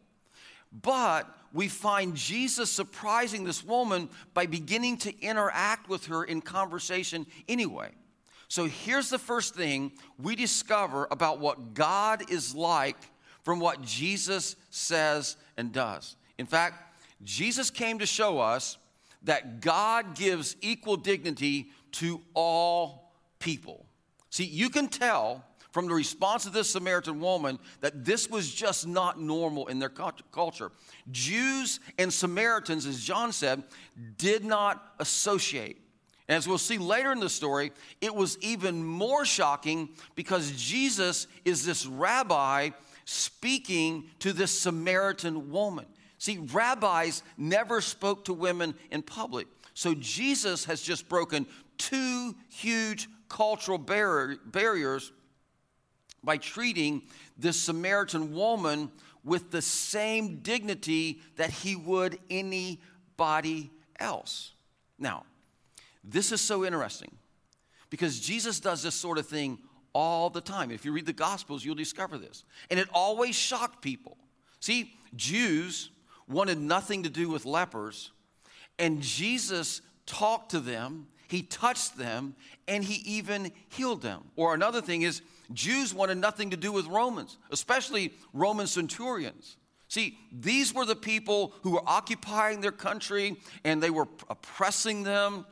But 0.82 1.28
we 1.54 1.68
find 1.70 2.16
Jesus 2.16 2.70
surprising 2.70 3.46
this 3.46 3.64
woman 3.64 4.10
by 4.34 4.46
beginning 4.46 4.98
to 5.00 5.22
interact 5.22 5.88
with 5.88 6.08
her 6.08 6.24
in 6.24 6.42
conversation 6.42 7.26
anyway. 7.48 7.92
So 8.48 8.66
here's 8.66 9.10
the 9.10 9.18
first 9.18 9.56
thing 9.56 9.94
we 10.20 10.36
discover 10.36 11.08
about 11.12 11.40
what 11.40 11.74
God 11.74 12.30
is 12.30 12.54
like 12.54 12.98
from 13.44 13.60
what 13.60 13.82
Jesus 13.82 14.56
says 14.70 15.38
and 15.56 15.72
does. 15.72 16.16
In 16.38 16.46
fact, 16.46 16.98
Jesus 17.24 17.70
came 17.70 18.00
to 18.00 18.06
show 18.06 18.40
us 18.40 18.78
that 19.26 19.62
God 19.62 20.16
gives 20.16 20.56
equal 20.62 20.98
dignity 20.98 21.68
to 21.94 22.22
all 22.34 23.12
people. 23.40 23.86
See, 24.30 24.46
you 24.46 24.70
can 24.70 24.88
tell 24.88 25.44
from 25.72 25.88
the 25.88 25.94
response 25.94 26.46
of 26.46 26.54
this 26.54 26.70
Samaritan 26.70 27.20
woman 27.20 27.60
that 27.82 28.06
this 28.06 28.30
was 28.30 28.50
just 28.50 28.88
not 28.88 29.20
normal 29.20 29.68
in 29.68 29.78
their 29.78 29.90
culture. 29.90 30.72
Jews 31.12 31.82
and 32.00 32.14
Samaritans, 32.14 32.86
as 32.86 33.04
John 33.04 33.34
said, 33.34 33.62
did 34.18 34.46
not 34.46 34.94
associate. 35.00 35.82
And 36.28 36.38
as 36.38 36.48
we'll 36.48 36.58
see 36.58 36.78
later 36.78 37.12
in 37.12 37.20
the 37.20 37.30
story, 37.30 37.72
it 38.02 38.16
was 38.16 38.38
even 38.40 38.86
more 38.86 39.26
shocking 39.26 39.90
because 40.16 40.52
Jesus 40.54 41.28
is 41.44 41.66
this 41.66 41.86
rabbi 41.86 42.70
speaking 43.04 44.06
to 44.20 44.34
this 44.34 44.58
Samaritan 44.58 45.52
woman. 45.52 45.86
See, 46.18 46.38
rabbis 46.38 47.24
never 47.38 47.82
spoke 47.82 48.26
to 48.26 48.34
women 48.34 48.76
in 48.92 49.02
public. 49.02 49.48
So 49.74 49.94
Jesus 49.94 50.66
has 50.66 50.82
just 50.82 51.10
broken 51.10 51.46
two 51.78 52.36
huge 52.50 53.08
cultural 53.28 53.78
barriers 53.78 55.12
by 56.24 56.38
treating 56.38 57.04
this 57.38 57.60
Samaritan 57.60 58.34
woman 58.34 58.92
with 59.24 59.52
the 59.52 59.62
same 59.62 60.38
dignity 60.38 61.22
that 61.36 61.50
he 61.50 61.76
would 61.76 62.20
anybody 62.30 63.72
else. 64.00 64.52
Now, 64.98 65.26
this 66.04 66.32
is 66.32 66.42
so 66.42 66.64
interesting 66.64 67.12
because 67.90 68.20
Jesus 68.20 68.60
does 68.60 68.84
this 68.84 68.96
sort 68.96 69.18
of 69.18 69.28
thing 69.28 69.58
all 69.94 70.30
the 70.30 70.42
time. 70.42 70.72
If 70.72 70.86
you 70.86 70.92
read 70.92 71.06
the 71.06 71.14
Gospels, 71.14 71.66
you'll 71.66 71.76
discover 71.76 72.18
this. 72.18 72.44
And 72.70 72.80
it 72.80 72.88
always 72.94 73.36
shocked 73.36 73.82
people. 73.82 74.18
See, 74.60 74.94
Jews 75.16 75.90
wanted 76.28 76.60
nothing 76.60 77.04
to 77.04 77.10
do 77.10 77.30
with 77.30 77.46
lepers, 77.46 78.12
and 78.80 79.02
Jesus 79.02 79.82
talked 80.06 80.52
to 80.52 80.60
them, 80.60 81.08
he 81.28 81.42
touched 81.42 81.98
them, 81.98 82.36
and 82.68 82.84
he 82.84 82.96
even 83.18 83.52
healed 83.70 84.02
them. 84.02 84.24
Or 84.36 84.54
another 84.54 84.82
thing 84.82 85.02
is, 85.02 85.22
Jews 85.54 85.94
wanted 85.94 86.18
nothing 86.18 86.52
to 86.52 86.58
do 86.58 86.72
with 86.72 86.88
Romans, 86.88 87.38
especially 87.52 88.14
Roman 88.34 88.68
centurions. 88.68 89.58
See, 89.88 90.18
these 90.32 90.74
were 90.74 90.86
the 90.86 90.96
people 90.96 91.54
who 91.62 91.72
were 91.72 91.84
occupying 91.86 92.62
their 92.62 92.72
country 92.72 93.38
and 93.64 93.82
they 93.82 93.92
were 93.92 94.08
oppressing 94.30 95.04
them. 95.04 95.46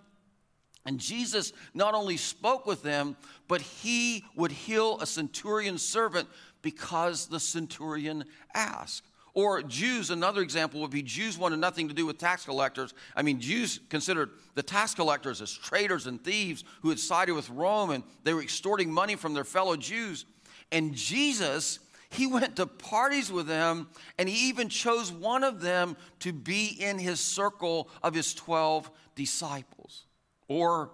And 0.85 0.99
Jesus 0.99 1.53
not 1.73 1.93
only 1.93 2.17
spoke 2.17 2.65
with 2.65 2.83
them, 2.83 3.15
but 3.47 3.61
he 3.61 4.25
would 4.35 4.51
heal 4.51 4.99
a 4.99 5.05
centurion 5.05 5.77
servant 5.77 6.27
because 6.61 7.27
the 7.27 7.39
centurion 7.39 8.25
asked. 8.53 9.03
Or 9.35 9.63
Jews, 9.63 10.11
another 10.11 10.41
example 10.41 10.81
would 10.81 10.91
be 10.91 11.01
Jews 11.01 11.39
wanted 11.39 11.57
nothing 11.57 11.87
to 11.87 11.93
do 11.93 12.05
with 12.05 12.19
tax 12.19 12.45
collectors. 12.45 12.93
I 13.15 13.23
mean, 13.23 13.39
Jews 13.39 13.79
considered 13.89 14.29
the 14.53 14.61
tax 14.61 14.93
collectors 14.93 15.41
as 15.41 15.51
traitors 15.51 16.05
and 16.05 16.23
thieves 16.23 16.63
who 16.81 16.89
had 16.89 16.99
sided 16.99 17.33
with 17.33 17.49
Rome 17.49 17.89
and 17.89 18.03
they 18.23 18.33
were 18.33 18.43
extorting 18.43 18.91
money 18.91 19.15
from 19.15 19.33
their 19.33 19.43
fellow 19.43 19.75
Jews. 19.75 20.25
And 20.71 20.93
Jesus, 20.93 21.79
he 22.11 22.27
went 22.27 22.57
to 22.57 22.67
parties 22.67 23.31
with 23.31 23.47
them 23.47 23.89
and 24.19 24.29
he 24.29 24.49
even 24.49 24.69
chose 24.69 25.11
one 25.11 25.43
of 25.43 25.61
them 25.61 25.97
to 26.19 26.31
be 26.31 26.67
in 26.67 26.99
his 26.99 27.19
circle 27.19 27.89
of 28.03 28.13
his 28.13 28.35
12 28.35 28.91
disciples. 29.15 30.05
Or 30.47 30.91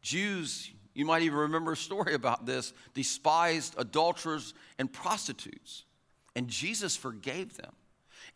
Jews, 0.00 0.70
you 0.94 1.04
might 1.04 1.22
even 1.22 1.36
remember 1.36 1.72
a 1.72 1.76
story 1.76 2.14
about 2.14 2.46
this, 2.46 2.72
despised 2.94 3.74
adulterers 3.76 4.54
and 4.78 4.90
prostitutes. 4.90 5.84
And 6.36 6.48
Jesus 6.48 6.94
forgave 6.94 7.56
them 7.56 7.72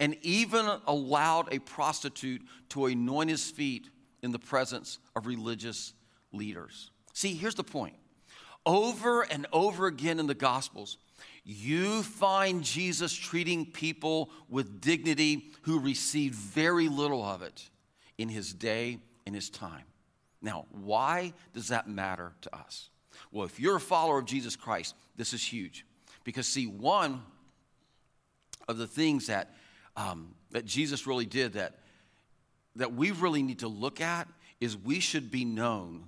and 0.01 0.17
even 0.23 0.67
allowed 0.87 1.53
a 1.53 1.61
prostitute 1.61 2.43
to 2.71 2.87
anoint 2.87 3.31
his 3.31 3.51
feet 3.51 3.91
in 4.23 4.33
the 4.33 4.39
presence 4.39 4.99
of 5.15 5.27
religious 5.27 5.93
leaders. 6.33 6.91
See, 7.13 7.35
here's 7.35 7.55
the 7.55 7.63
point. 7.63 7.95
Over 8.65 9.23
and 9.23 9.47
over 9.53 9.87
again 9.87 10.19
in 10.19 10.27
the 10.27 10.35
Gospels, 10.35 10.97
you 11.45 12.03
find 12.03 12.63
Jesus 12.63 13.13
treating 13.13 13.67
people 13.67 14.31
with 14.49 14.81
dignity 14.81 15.53
who 15.63 15.79
received 15.79 16.35
very 16.35 16.89
little 16.89 17.23
of 17.23 17.43
it 17.43 17.69
in 18.19 18.29
his 18.29 18.53
day 18.53 18.99
and 19.27 19.35
his 19.35 19.51
time. 19.51 19.85
Now, 20.43 20.67
why 20.71 21.35
does 21.53 21.69
that 21.69 21.89
matter 21.89 22.33
to 22.43 22.57
us? 22.57 22.89
Well, 23.31 23.45
if 23.45 23.61
you're 23.61 23.77
a 23.77 23.81
follower 23.81 24.19
of 24.19 24.25
Jesus 24.25 24.57
Christ, 24.57 24.95
this 25.17 25.35
is 25.35 25.43
huge. 25.43 25.85
Because, 26.25 26.47
see, 26.47 26.67
one, 26.67 27.23
of 28.71 28.79
the 28.79 28.87
things 28.87 29.27
that, 29.27 29.55
um, 29.97 30.35
that 30.53 30.65
Jesus 30.65 31.07
really 31.07 31.27
did 31.27 31.55
that, 31.55 31.81
that 32.77 32.95
we 32.95 33.11
really 33.11 33.43
need 33.43 33.59
to 33.59 33.69
look 33.69 34.01
at 34.01 34.29
is 34.61 34.77
we 34.77 35.01
should 35.01 35.31
be 35.31 35.45
known 35.45 36.05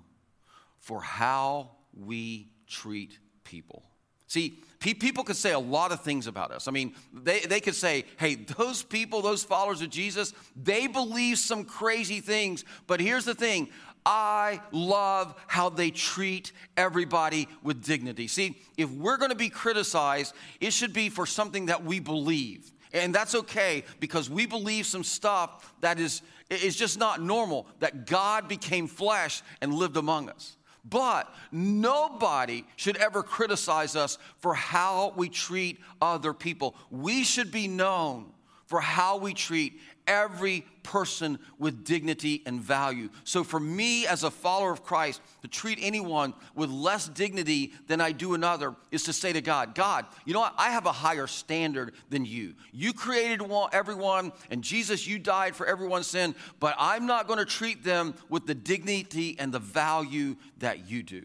for 0.79 1.03
how 1.03 1.71
we 1.95 2.49
treat 2.67 3.19
people. 3.45 3.83
See, 4.27 4.63
pe- 4.81 4.95
people 4.95 5.25
could 5.25 5.37
say 5.37 5.53
a 5.53 5.59
lot 5.59 5.93
of 5.93 6.03
things 6.03 6.27
about 6.27 6.53
us. 6.53 6.67
I 6.67 6.71
mean, 6.71 6.95
they, 7.13 7.41
they 7.41 7.61
could 7.61 7.75
say, 7.75 8.05
hey, 8.19 8.37
those 8.37 8.83
people, 8.83 9.21
those 9.21 9.45
followers 9.45 9.83
of 9.83 9.91
Jesus, 9.91 10.33
they 10.57 10.87
believe 10.87 11.39
some 11.39 11.65
crazy 11.65 12.21
things. 12.21 12.65
But 12.87 13.01
here's 13.01 13.25
the 13.25 13.35
thing 13.35 13.69
I 14.05 14.61
love 14.73 15.35
how 15.47 15.69
they 15.69 15.91
treat 15.91 16.53
everybody 16.77 17.49
with 17.63 17.85
dignity. 17.85 18.27
See, 18.27 18.57
if 18.77 18.91
we're 18.91 19.17
going 19.17 19.31
to 19.31 19.37
be 19.37 19.49
criticized, 19.49 20.35
it 20.61 20.73
should 20.73 20.93
be 20.93 21.09
for 21.09 21.27
something 21.27 21.67
that 21.67 21.85
we 21.85 22.01
believe. 22.01 22.73
And 22.93 23.15
that's 23.15 23.35
okay 23.35 23.85
because 24.01 24.29
we 24.29 24.47
believe 24.47 24.87
some 24.87 25.05
stuff 25.05 25.73
that 25.81 25.99
is, 25.99 26.23
is 26.51 26.77
just 26.77 26.99
not 26.99 27.23
normal, 27.23 27.67
that 27.81 28.07
God 28.07 28.49
became 28.49 28.87
flesh 28.87 29.43
and 29.61 29.73
lived 29.73 29.97
among 29.97 30.29
us. 30.29 30.57
But 30.85 31.33
nobody 31.53 32.65
should 32.77 32.97
ever 32.97 33.23
criticize 33.23 33.95
us 33.95 34.19
for 34.39 34.53
how 34.53 35.15
we 35.17 35.29
treat 35.29 35.79
other 36.01 36.35
people. 36.35 36.75
We 36.91 37.23
should 37.23 37.53
be 37.53 37.69
known 37.69 38.33
for 38.67 38.81
how 38.81 39.19
we 39.19 39.33
treat 39.33 39.81
every 40.07 40.65
person 40.83 41.39
with 41.59 41.85
dignity 41.85 42.43
and 42.47 42.61
value. 42.61 43.09
So, 43.25 43.45
for 43.45 43.61
me 43.61 44.07
as 44.07 44.25
a 44.25 44.31
follower 44.31 44.73
of 44.73 44.83
Christ, 44.83 45.21
to 45.43 45.49
treat 45.49 45.79
anyone 45.81 46.35
with 46.55 46.71
less 46.71 47.09
dignity 47.09 47.73
than 47.87 48.01
I 48.01 48.13
do 48.13 48.35
another 48.35 48.75
is 48.91 49.05
to 49.05 49.13
say 49.13 49.33
to 49.33 49.41
God, 49.41 49.75
God, 49.75 50.07
you 50.25 50.35
know 50.35 50.41
what? 50.41 50.55
I 50.59 50.71
have 50.71 50.87
a 50.87 50.93
higher 50.93 51.27
standard 51.27 51.95
than 52.11 52.25
you. 52.25 52.55
You 52.73 52.93
created 52.93 53.43
everyone, 53.73 54.33
and 54.51 54.63
Jesus, 54.63 55.07
you 55.07 55.19
died 55.19 55.55
for 55.55 55.67
everyone's 55.67 56.07
sin, 56.07 56.35
but 56.61 56.75
I'm 56.79 57.07
not 57.07 57.27
going 57.27 57.39
to 57.39 57.45
treat 57.45 57.85
them 57.85 58.15
with 58.29 58.47
the 58.47 58.55
dignity 58.55 59.37
and 59.39 59.53
the 59.53 59.59
value 59.59 60.37
that 60.59 60.89
you 60.91 61.03
do. 61.03 61.25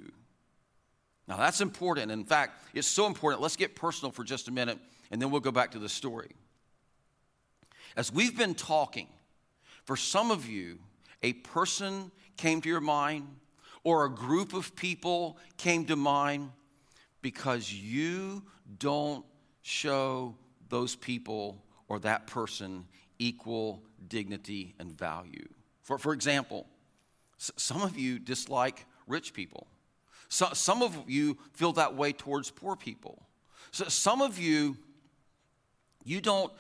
Now, 1.28 1.38
that's 1.38 1.62
important. 1.62 2.12
In 2.12 2.24
fact, 2.24 2.62
it's 2.74 2.88
so 2.88 3.06
important. 3.06 3.42
Let's 3.42 3.58
get 3.58 3.76
personal 3.76 4.12
for 4.12 4.24
just 4.24 4.48
a 4.48 4.52
minute, 4.52 4.80
and 5.12 5.22
then 5.22 5.30
we'll 5.30 5.42
go 5.42 5.52
back 5.52 5.72
to 5.72 5.80
the 5.80 5.90
story. 5.90 6.32
As 7.98 8.14
we've 8.14 8.38
been 8.38 8.54
talking, 8.56 9.08
for 9.84 9.98
some 9.98 10.32
of 10.32 10.46
you, 10.46 10.78
a 11.24 11.34
person 11.34 12.12
came 12.38 12.62
to 12.62 12.70
your 12.70 12.80
mind 12.80 13.28
or 13.84 14.06
a 14.06 14.10
group 14.10 14.54
of 14.54 14.76
people 14.76 15.38
came 15.58 15.84
to 15.86 15.96
mind 15.96 16.52
because 17.22 17.74
you 17.74 18.44
don't 18.78 19.26
show 19.64 20.36
those 20.70 20.96
people 20.96 21.64
or 21.88 21.98
that 22.00 22.28
person 22.28 22.86
equal 23.18 23.82
dignity 24.08 24.76
and 24.78 24.96
value. 24.96 25.48
For, 25.82 25.98
for 25.98 26.14
example, 26.14 26.68
some 27.38 27.82
of 27.82 27.98
you 27.98 28.20
dislike 28.20 28.86
rich 29.08 29.34
people. 29.34 29.68
So, 30.30 30.50
some 30.54 30.84
of 30.84 31.10
you 31.10 31.38
feel 31.54 31.74
that 31.74 31.96
way 31.96 32.14
towards 32.14 32.52
poor 32.52 32.76
people. 32.76 33.28
So 33.72 33.86
some 33.86 34.22
of 34.22 34.40
you, 34.40 34.78
you 36.04 36.22
don't 36.22 36.52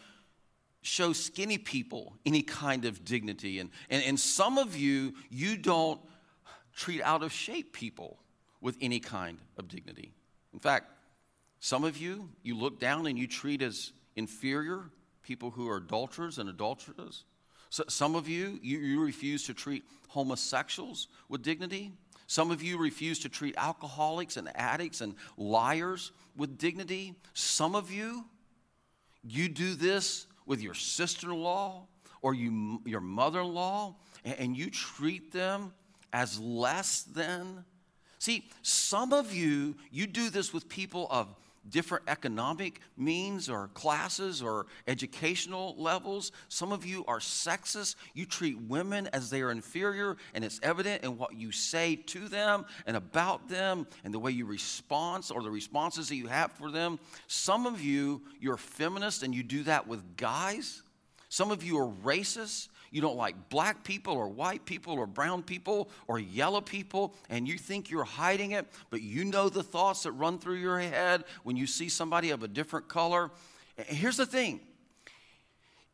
show 0.81 1.13
skinny 1.13 1.57
people 1.57 2.17
any 2.25 2.41
kind 2.41 2.85
of 2.85 3.03
dignity. 3.03 3.59
And, 3.59 3.69
and, 3.89 4.03
and 4.03 4.19
some 4.19 4.57
of 4.57 4.75
you, 4.75 5.13
you 5.29 5.57
don't 5.57 5.99
treat 6.75 7.01
out 7.01 7.23
of 7.23 7.31
shape 7.31 7.73
people 7.73 8.19
with 8.61 8.77
any 8.81 8.99
kind 8.99 9.39
of 9.57 9.67
dignity. 9.67 10.13
In 10.53 10.59
fact, 10.59 10.91
some 11.59 11.83
of 11.83 11.97
you, 11.97 12.29
you 12.43 12.57
look 12.57 12.79
down 12.79 13.07
and 13.07 13.17
you 13.17 13.27
treat 13.27 13.61
as 13.61 13.91
inferior 14.15 14.91
people 15.23 15.51
who 15.51 15.67
are 15.69 15.77
adulterers 15.77 16.37
and 16.37 16.49
adulteresses. 16.49 17.25
So 17.69 17.83
some 17.89 18.15
of 18.15 18.29
you, 18.29 18.59
you, 18.61 18.79
you 18.79 19.03
refuse 19.03 19.43
to 19.47 19.53
treat 19.53 19.83
homosexuals 20.07 21.07
with 21.27 21.41
dignity. 21.41 21.91
Some 22.27 22.51
of 22.51 22.63
you 22.63 22.77
refuse 22.77 23.19
to 23.19 23.29
treat 23.29 23.55
alcoholics 23.57 24.37
and 24.37 24.49
addicts 24.55 25.01
and 25.01 25.15
liars 25.35 26.11
with 26.35 26.57
dignity. 26.57 27.15
Some 27.33 27.75
of 27.75 27.91
you, 27.91 28.25
you 29.23 29.49
do 29.49 29.73
this 29.73 30.26
with 30.47 30.61
your 30.61 30.73
sister 30.73 31.31
in 31.31 31.37
law 31.37 31.85
or 32.21 32.33
you, 32.33 32.81
your 32.85 33.01
mother 33.01 33.41
in 33.41 33.53
law, 33.53 33.95
and, 34.25 34.39
and 34.39 34.57
you 34.57 34.71
treat 34.71 35.31
them 35.31 35.73
as 36.11 36.39
less 36.39 37.03
than. 37.03 37.63
See, 38.17 38.49
some 38.63 39.13
of 39.13 39.33
you, 39.33 39.75
you 39.91 40.07
do 40.07 40.29
this 40.29 40.51
with 40.51 40.67
people 40.67 41.07
of 41.11 41.27
different 41.69 42.05
economic 42.07 42.81
means 42.97 43.49
or 43.49 43.69
classes 43.73 44.41
or 44.41 44.65
educational 44.87 45.75
levels. 45.77 46.31
Some 46.49 46.71
of 46.71 46.85
you 46.85 47.05
are 47.07 47.19
sexist. 47.19 47.95
You 48.13 48.25
treat 48.25 48.59
women 48.61 49.07
as 49.13 49.29
they 49.29 49.41
are 49.41 49.51
inferior, 49.51 50.17
and 50.33 50.43
it's 50.43 50.59
evident 50.63 51.03
in 51.03 51.17
what 51.17 51.35
you 51.35 51.51
say 51.51 51.95
to 51.95 52.27
them 52.27 52.65
and 52.85 52.97
about 52.97 53.49
them 53.49 53.87
and 54.03 54.13
the 54.13 54.19
way 54.19 54.31
you 54.31 54.45
respond 54.45 55.07
or 55.33 55.41
the 55.41 55.49
responses 55.51 56.09
that 56.09 56.15
you 56.15 56.27
have 56.27 56.51
for 56.51 56.69
them. 56.71 56.99
Some 57.27 57.65
of 57.65 57.81
you, 57.81 58.21
you're 58.39 58.57
feminist 58.57 59.23
and 59.23 59.33
you 59.33 59.43
do 59.43 59.63
that 59.63 59.87
with 59.87 60.17
guys. 60.17 60.83
Some 61.29 61.51
of 61.51 61.63
you 61.63 61.77
are 61.79 61.91
racist 62.03 62.69
you 62.91 63.01
don't 63.01 63.17
like 63.17 63.49
black 63.49 63.83
people 63.83 64.13
or 64.13 64.27
white 64.27 64.65
people 64.65 64.93
or 64.93 65.05
brown 65.05 65.43
people 65.43 65.89
or 66.07 66.19
yellow 66.19 66.61
people, 66.61 67.13
and 67.29 67.47
you 67.47 67.57
think 67.57 67.89
you're 67.89 68.03
hiding 68.03 68.51
it, 68.51 68.65
but 68.89 69.01
you 69.01 69.25
know 69.25 69.49
the 69.49 69.63
thoughts 69.63 70.03
that 70.03 70.11
run 70.13 70.39
through 70.39 70.55
your 70.55 70.79
head 70.79 71.23
when 71.43 71.55
you 71.55 71.67
see 71.67 71.89
somebody 71.89 72.29
of 72.29 72.43
a 72.43 72.47
different 72.47 72.87
color. 72.87 73.31
Here's 73.77 74.17
the 74.17 74.25
thing 74.25 74.59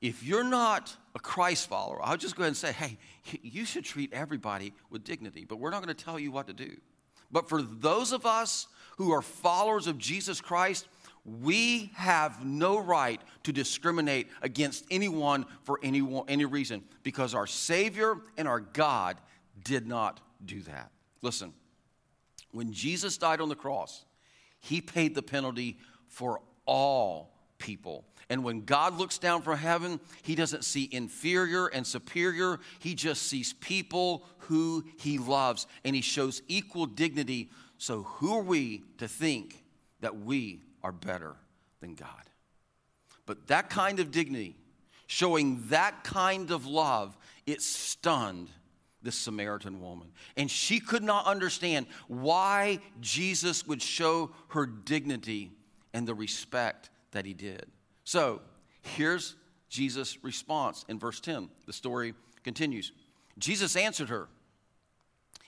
if 0.02 0.22
you're 0.22 0.44
not 0.44 0.96
a 1.16 1.20
Christ 1.20 1.70
follower, 1.70 2.00
I'll 2.04 2.18
just 2.18 2.36
go 2.36 2.44
ahead 2.44 2.50
and 2.50 2.58
say, 2.58 2.74
hey, 2.74 2.98
you 3.42 3.64
should 3.64 3.86
treat 3.86 4.12
everybody 4.12 4.74
with 4.90 5.06
dignity, 5.06 5.46
but 5.46 5.60
we're 5.60 5.70
not 5.70 5.82
going 5.82 5.96
to 5.96 6.04
tell 6.04 6.20
you 6.20 6.30
what 6.30 6.48
to 6.48 6.54
do. 6.54 6.76
But 7.32 7.48
for 7.48 7.62
those 7.62 8.12
of 8.12 8.26
us 8.26 8.68
who 8.98 9.12
are 9.12 9.22
followers 9.22 9.88
of 9.88 9.98
Jesus 9.98 10.42
Christ, 10.42 10.88
we 11.25 11.92
have 11.96 12.44
no 12.44 12.80
right 12.80 13.22
to 13.44 13.53
discriminate 13.53 14.27
against 14.42 14.86
anyone 14.92 15.46
for 15.63 15.80
any, 15.82 16.06
any 16.27 16.46
reason 16.46 16.84
because 17.03 17.34
our 17.34 17.48
Savior 17.48 18.18
and 18.38 18.48
our 18.48 18.60
God 18.60 19.18
did 19.63 19.88
not 19.88 20.20
do 20.44 20.62
that. 20.63 20.92
Listen, 21.22 21.53
when 22.51 22.74
Jesus 22.74 23.18
died 23.18 23.39
on 23.39 23.48
the 23.48 23.56
cross, 23.56 24.03
he 24.60 24.82
paid 24.82 25.15
the 25.15 25.22
penalty 25.22 25.77
for 26.08 26.42
all 26.65 27.34
people. 27.58 28.06
And 28.30 28.44
when 28.44 28.65
God 28.65 28.98
looks 28.98 29.18
down 29.18 29.42
from 29.42 29.58
heaven, 29.58 30.00
he 30.24 30.36
doesn't 30.36 30.65
see 30.65 30.89
inferior 30.92 31.68
and 31.68 31.86
superior. 31.86 32.60
He 32.80 32.96
just 32.96 33.24
sees 33.24 33.53
people 33.53 34.25
who 34.39 34.84
he 34.98 35.18
loves 35.18 35.68
and 35.84 35.96
he 35.96 36.01
shows 36.01 36.42
equal 36.48 36.86
dignity. 36.86 37.50
So, 37.77 38.03
who 38.03 38.36
are 38.38 38.44
we 38.44 38.84
to 38.98 39.08
think 39.08 39.63
that 40.01 40.18
we 40.18 40.62
are 40.84 40.92
better 40.92 41.36
than 41.80 41.96
God. 41.96 42.10
But 43.25 43.48
that 43.48 43.70
kind 43.70 44.00
of 44.00 44.12
dignity, 44.12 44.56
showing 45.08 45.63
that 45.70 46.04
kind 46.04 46.52
of 46.52 46.66
love, 46.66 47.18
it 47.46 47.62
stunned 47.62 48.50
this 49.02 49.16
Samaritan 49.16 49.82
woman. 49.82 50.10
And 50.38 50.50
she 50.50 50.80
could 50.80 51.04
not 51.04 51.25
understand 51.25 51.88
why 52.08 52.80
Jesus 53.02 53.68
would 53.68 53.82
show 53.82 54.32
her 54.50 54.66
dignity 54.66 55.52
and 55.94 56.08
the 56.08 56.16
respect 56.16 56.90
that 57.12 57.25
he 57.25 57.34
did. 57.34 57.66
So 58.04 58.42
here's 58.82 59.36
Jesus' 59.70 60.24
response 60.24 60.86
in 60.88 61.00
verse 61.00 61.19
10. 61.19 61.50
The 61.65 61.74
story 61.74 62.13
continues. 62.43 62.91
Jesus 63.38 63.76
answered 63.76 64.10
her, 64.10 64.28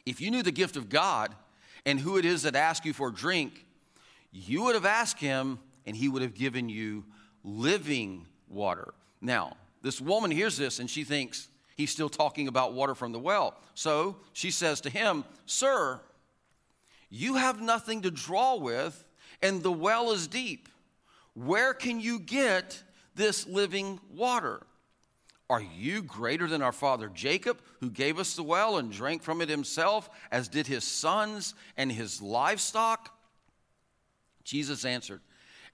If 0.06 0.22
you 0.22 0.32
knew 0.32 0.44
the 0.44 0.52
gift 0.52 0.78
of 0.78 0.90
God 0.90 1.34
and 1.86 2.00
who 2.00 2.18
it 2.18 2.26
is 2.26 2.44
that 2.44 2.56
asks 2.56 2.86
you 2.86 2.94
for 2.94 3.12
drink, 3.12 3.65
you 4.36 4.64
would 4.64 4.76
have 4.76 4.86
asked 4.86 5.20
him, 5.20 5.60
and 5.86 5.96
he 5.96 6.10
would 6.10 6.22
have 6.22 6.34
given 6.34 6.68
you 6.68 7.06
living 7.44 8.28
water. 8.50 8.94
Now, 9.22 9.56
this 9.82 10.02
woman 10.02 10.30
hears 10.30 10.58
this 10.58 10.80
and 10.80 10.90
she 10.90 11.04
thinks 11.04 11.48
he's 11.78 11.92
still 11.92 12.10
talking 12.10 12.48
about 12.48 12.74
water 12.74 12.96
from 12.96 13.12
the 13.12 13.20
well. 13.20 13.56
So 13.76 14.18
she 14.34 14.52
says 14.52 14.82
to 14.82 14.90
him, 14.90 15.24
Sir, 15.46 16.02
you 17.10 17.36
have 17.36 17.62
nothing 17.62 18.02
to 18.02 18.12
draw 18.12 18.56
with, 18.56 19.06
and 19.42 19.64
the 19.64 19.72
well 19.72 20.12
is 20.12 20.28
deep. 20.28 20.68
Where 21.34 21.74
can 21.74 22.02
you 22.02 22.20
get 22.20 22.82
this 23.16 23.48
living 23.48 24.00
water? 24.14 24.62
Are 25.50 25.62
you 25.62 26.02
greater 26.02 26.48
than 26.48 26.62
our 26.62 26.72
father 26.72 27.08
Jacob, 27.14 27.60
who 27.80 27.90
gave 27.90 28.20
us 28.20 28.36
the 28.36 28.44
well 28.44 28.78
and 28.78 28.92
drank 28.92 29.22
from 29.22 29.42
it 29.42 29.50
himself, 29.50 30.10
as 30.32 30.48
did 30.48 30.68
his 30.68 30.84
sons 30.84 31.54
and 31.78 31.92
his 31.92 32.22
livestock? 32.22 33.15
Jesus 34.46 34.86
answered, 34.86 35.22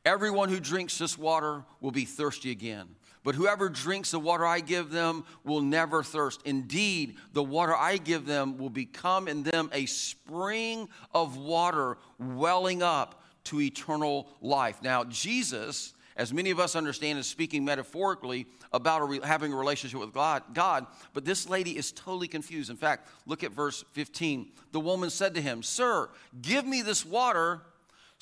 Everyone 0.04 0.50
who 0.50 0.60
drinks 0.60 0.98
this 0.98 1.18
water 1.18 1.64
will 1.80 1.92
be 1.92 2.06
thirsty 2.06 2.50
again. 2.50 2.88
But 3.24 3.36
whoever 3.36 3.70
drinks 3.70 4.12
the 4.12 4.20
water 4.20 4.48
I 4.48 4.62
give 4.62 4.90
them 4.90 5.26
will 5.44 5.62
never 5.62 6.02
thirst. 6.02 6.42
Indeed, 6.44 7.18
the 7.34 7.44
water 7.44 7.76
I 7.76 7.98
give 7.98 8.26
them 8.26 8.58
will 8.58 8.72
become 8.72 9.28
in 9.28 9.44
them 9.44 9.70
a 9.74 9.86
spring 9.86 10.90
of 11.14 11.38
water 11.38 12.00
welling 12.18 12.82
up 12.82 13.22
to 13.46 13.62
eternal 13.62 14.28
life. 14.42 14.82
Now, 14.82 15.04
Jesus, 15.04 15.94
as 16.16 16.34
many 16.34 16.50
of 16.50 16.60
us 16.60 16.76
understand, 16.76 17.20
is 17.20 17.28
speaking 17.28 17.64
metaphorically 17.64 18.48
about 18.74 19.04
a 19.04 19.28
having 19.28 19.54
a 19.54 19.56
relationship 19.56 20.00
with 20.00 20.14
God, 20.14 20.42
God, 20.54 20.88
but 21.14 21.26
this 21.26 21.48
lady 21.48 21.78
is 21.78 21.92
totally 21.92 22.28
confused. 22.28 22.72
In 22.72 22.78
fact, 22.78 23.08
look 23.28 23.44
at 23.44 23.52
verse 23.52 23.84
15. 23.92 24.52
The 24.72 24.80
woman 24.80 25.12
said 25.12 25.36
to 25.36 25.42
him, 25.42 25.62
Sir, 25.62 26.10
give 26.42 26.66
me 26.66 26.82
this 26.82 27.06
water 27.06 27.62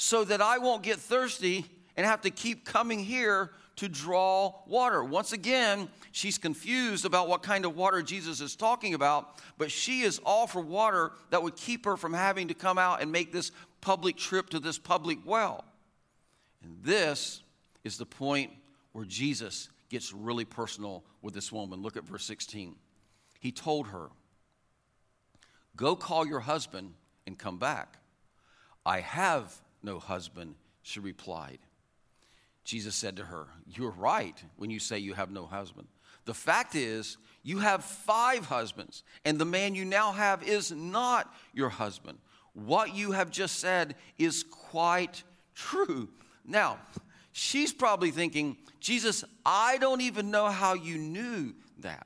so 0.02 0.24
that 0.24 0.42
I 0.42 0.60
won't 0.60 0.82
get 0.82 0.98
thirsty 0.98 1.66
and 1.98 2.06
have 2.06 2.22
to 2.22 2.30
keep 2.30 2.64
coming 2.64 3.00
here 3.00 3.52
to 3.76 3.90
draw 3.90 4.54
water. 4.66 5.04
Once 5.04 5.34
again, 5.34 5.90
she's 6.14 6.38
confused 6.38 7.04
about 7.04 7.28
what 7.28 7.44
kind 7.44 7.66
of 7.66 7.76
water 7.76 8.02
Jesus 8.02 8.40
is 8.40 8.56
talking 8.56 8.94
about, 8.94 9.42
but 9.58 9.70
she 9.70 10.04
is 10.04 10.22
all 10.26 10.48
for 10.48 10.62
water 10.62 11.12
that 11.32 11.44
would 11.44 11.58
keep 11.58 11.84
her 11.84 11.98
from 11.98 12.14
having 12.14 12.48
to 12.48 12.54
come 12.54 12.78
out 12.78 13.02
and 13.02 13.12
make 13.12 13.34
this 13.34 13.52
public 13.82 14.16
trip 14.16 14.50
to 14.52 14.60
this 14.62 14.78
public 14.78 15.20
well. 15.26 15.66
And 16.64 16.78
this 16.82 17.42
is 17.84 17.98
the 17.98 18.06
point 18.06 18.52
where 18.94 19.06
Jesus 19.06 19.68
gets 19.90 20.14
really 20.14 20.46
personal 20.46 21.04
with 21.22 21.34
this 21.34 21.52
woman. 21.52 21.82
Look 21.82 21.98
at 21.98 22.06
verse 22.06 22.24
16. 22.24 22.74
He 23.42 23.52
told 23.52 23.88
her, 23.88 24.08
Go 25.76 25.98
call 25.98 26.26
your 26.26 26.40
husband 26.40 26.94
and 27.28 27.38
come 27.38 27.58
back. 27.58 27.98
I 28.86 29.02
have 29.02 29.60
no 29.84 30.00
husband, 30.00 30.56
she 30.82 31.00
replied. 31.00 31.60
Jesus 32.64 32.96
said 32.96 33.16
to 33.18 33.24
her, 33.24 33.48
You're 33.68 33.92
right 33.92 34.42
when 34.58 34.70
you 34.70 34.80
say 34.80 35.00
you 35.00 35.14
have 35.14 35.32
no 35.32 35.46
husband. 35.46 35.88
The 36.26 36.34
fact 36.34 36.76
is, 36.76 37.18
you 37.42 37.60
have 37.60 37.84
five 37.84 38.46
husbands, 38.46 39.04
and 39.26 39.40
the 39.40 39.46
man 39.46 39.74
you 39.74 39.86
now 39.86 40.12
have 40.12 40.44
is 40.44 40.72
not 40.72 41.34
your 41.54 41.70
husband. 41.70 42.20
What 42.54 42.94
you 42.94 43.14
have 43.14 43.32
just 43.32 43.60
said 43.60 43.96
is 44.18 44.44
quite 44.44 45.24
true. 45.56 46.10
Now, 46.46 46.78
she's 47.32 47.74
probably 47.74 48.12
thinking, 48.12 48.58
Jesus, 48.80 49.24
I 49.46 49.78
don't 49.78 50.02
even 50.02 50.30
know 50.30 50.48
how 50.48 50.74
you 50.74 50.98
knew 50.98 51.56
that. 51.80 52.06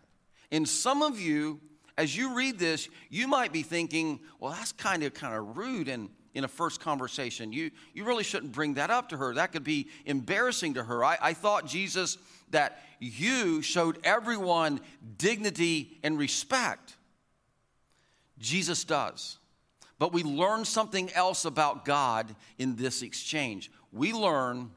And 0.52 0.70
some 0.70 1.02
of 1.02 1.20
you, 1.20 1.60
as 1.98 2.16
you 2.16 2.36
read 2.36 2.58
this, 2.58 2.90
you 3.10 3.28
might 3.28 3.52
be 3.52 3.62
thinking, 3.62 4.20
well, 4.40 4.52
that's 4.52 4.72
kind 4.72 5.04
of 5.04 5.14
kind 5.14 5.36
of 5.36 5.58
rude 5.58 5.88
and 5.88 6.10
in 6.34 6.44
a 6.44 6.48
first 6.48 6.80
conversation. 6.80 7.54
You, 7.54 7.72
you 7.94 8.06
really 8.06 8.24
shouldn't 8.24 8.52
bring 8.52 8.76
that 8.76 8.90
up 8.90 9.10
to 9.10 9.18
her. 9.18 9.36
That 9.36 9.52
could 9.52 9.64
be 9.64 9.90
embarrassing 10.06 10.76
to 10.76 10.84
her. 10.84 11.04
I, 11.04 11.18
I 11.22 11.34
thought, 11.34 11.68
Jesus, 11.68 12.18
that 12.50 12.82
you 13.00 13.62
showed 13.62 14.00
everyone 14.04 14.82
dignity 15.18 16.00
and 16.04 16.18
respect. 16.18 16.96
Jesus 18.40 18.84
does. 18.84 19.38
But 20.00 20.12
we 20.12 20.24
learn 20.24 20.66
something 20.66 21.12
else 21.14 21.46
about 21.46 21.86
God 21.86 22.36
in 22.58 22.76
this 22.76 23.04
exchange. 23.04 23.72
We 23.92 24.12
learn 24.12 24.72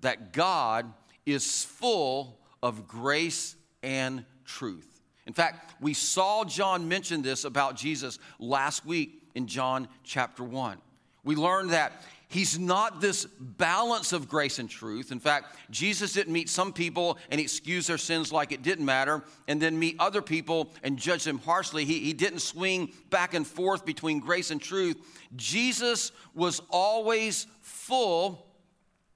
that 0.00 0.32
God 0.32 0.92
is 1.26 1.62
full 1.64 2.40
of 2.62 2.88
grace 2.88 3.54
and 3.82 4.24
truth. 4.44 4.91
In 5.32 5.34
fact, 5.34 5.72
we 5.80 5.94
saw 5.94 6.44
John 6.44 6.88
mention 6.88 7.22
this 7.22 7.44
about 7.44 7.74
Jesus 7.74 8.18
last 8.38 8.84
week 8.84 9.22
in 9.34 9.46
John 9.46 9.88
chapter 10.04 10.44
1. 10.44 10.76
We 11.24 11.36
learned 11.36 11.70
that 11.70 12.02
he's 12.28 12.58
not 12.58 13.00
this 13.00 13.24
balance 13.40 14.12
of 14.12 14.28
grace 14.28 14.58
and 14.58 14.68
truth. 14.68 15.10
In 15.10 15.20
fact, 15.20 15.56
Jesus 15.70 16.12
didn't 16.12 16.34
meet 16.34 16.50
some 16.50 16.70
people 16.70 17.16
and 17.30 17.40
excuse 17.40 17.86
their 17.86 17.96
sins 17.96 18.30
like 18.30 18.52
it 18.52 18.60
didn't 18.60 18.84
matter, 18.84 19.24
and 19.48 19.58
then 19.58 19.78
meet 19.78 19.96
other 19.98 20.20
people 20.20 20.70
and 20.82 20.98
judge 20.98 21.24
them 21.24 21.38
harshly. 21.38 21.86
He, 21.86 22.00
he 22.00 22.12
didn't 22.12 22.40
swing 22.40 22.92
back 23.08 23.32
and 23.32 23.46
forth 23.46 23.86
between 23.86 24.20
grace 24.20 24.50
and 24.50 24.60
truth. 24.60 24.98
Jesus 25.34 26.12
was 26.34 26.60
always 26.68 27.46
full 27.62 28.52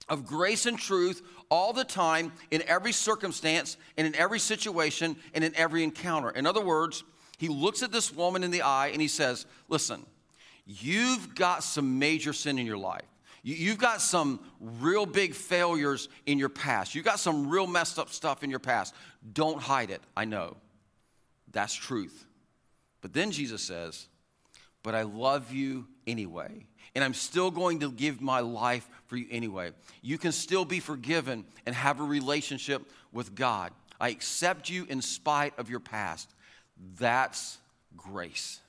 of 0.08 0.24
grace 0.24 0.64
and 0.64 0.78
truth 0.78 1.20
all 1.50 1.72
the 1.72 1.84
time, 1.84 2.32
in 2.50 2.62
every 2.66 2.92
circumstance, 2.92 3.76
and 3.96 4.06
in 4.06 4.14
every 4.14 4.38
situation, 4.38 5.16
and 5.34 5.44
in 5.44 5.54
every 5.56 5.82
encounter. 5.82 6.30
In 6.30 6.46
other 6.46 6.64
words, 6.64 7.04
he 7.38 7.48
looks 7.48 7.82
at 7.82 7.92
this 7.92 8.12
woman 8.12 8.42
in 8.42 8.50
the 8.50 8.62
eye 8.62 8.88
and 8.88 9.00
he 9.00 9.08
says, 9.08 9.46
Listen, 9.68 10.04
you've 10.64 11.34
got 11.34 11.62
some 11.62 11.98
major 11.98 12.32
sin 12.32 12.58
in 12.58 12.66
your 12.66 12.78
life. 12.78 13.04
You've 13.42 13.78
got 13.78 14.00
some 14.00 14.40
real 14.60 15.06
big 15.06 15.32
failures 15.32 16.08
in 16.26 16.36
your 16.36 16.48
past. 16.48 16.96
You've 16.96 17.04
got 17.04 17.20
some 17.20 17.48
real 17.48 17.68
messed 17.68 17.96
up 17.96 18.10
stuff 18.10 18.42
in 18.42 18.50
your 18.50 18.58
past. 18.58 18.92
Don't 19.32 19.60
hide 19.60 19.90
it. 19.90 20.00
I 20.16 20.24
know. 20.24 20.56
That's 21.52 21.72
truth. 21.72 22.26
But 23.02 23.12
then 23.12 23.30
Jesus 23.30 23.62
says, 23.62 24.08
But 24.82 24.96
I 24.96 25.02
love 25.02 25.52
you 25.52 25.86
anyway. 26.08 26.66
And 26.96 27.04
I'm 27.04 27.12
still 27.12 27.50
going 27.50 27.80
to 27.80 27.92
give 27.92 28.22
my 28.22 28.40
life 28.40 28.88
for 29.04 29.18
you 29.18 29.26
anyway. 29.30 29.72
You 30.00 30.16
can 30.16 30.32
still 30.32 30.64
be 30.64 30.80
forgiven 30.80 31.44
and 31.66 31.74
have 31.74 32.00
a 32.00 32.02
relationship 32.02 32.90
with 33.12 33.34
God. 33.34 33.72
I 34.00 34.08
accept 34.08 34.70
you 34.70 34.86
in 34.88 35.02
spite 35.02 35.52
of 35.58 35.68
your 35.68 35.78
past. 35.78 36.30
That's 36.98 37.58
grace. 37.98 38.60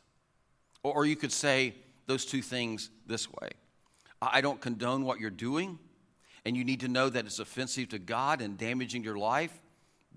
Or 0.84 1.06
you 1.06 1.16
could 1.16 1.32
say 1.32 1.74
those 2.06 2.26
two 2.26 2.42
things 2.42 2.90
this 3.06 3.32
way 3.32 3.50
I 4.22 4.42
don't 4.42 4.60
condone 4.60 5.06
what 5.06 5.22
you're 5.22 5.30
doing, 5.30 5.80
and 6.44 6.58
you 6.58 6.66
need 6.66 6.82
to 6.82 6.90
know 6.90 7.08
that 7.08 7.26
it's 7.26 7.40
offensive 7.40 7.88
to 7.90 8.00
God 8.00 8.42
and 8.42 8.58
damaging 8.58 9.06
your 9.06 9.18
life. 9.18 9.58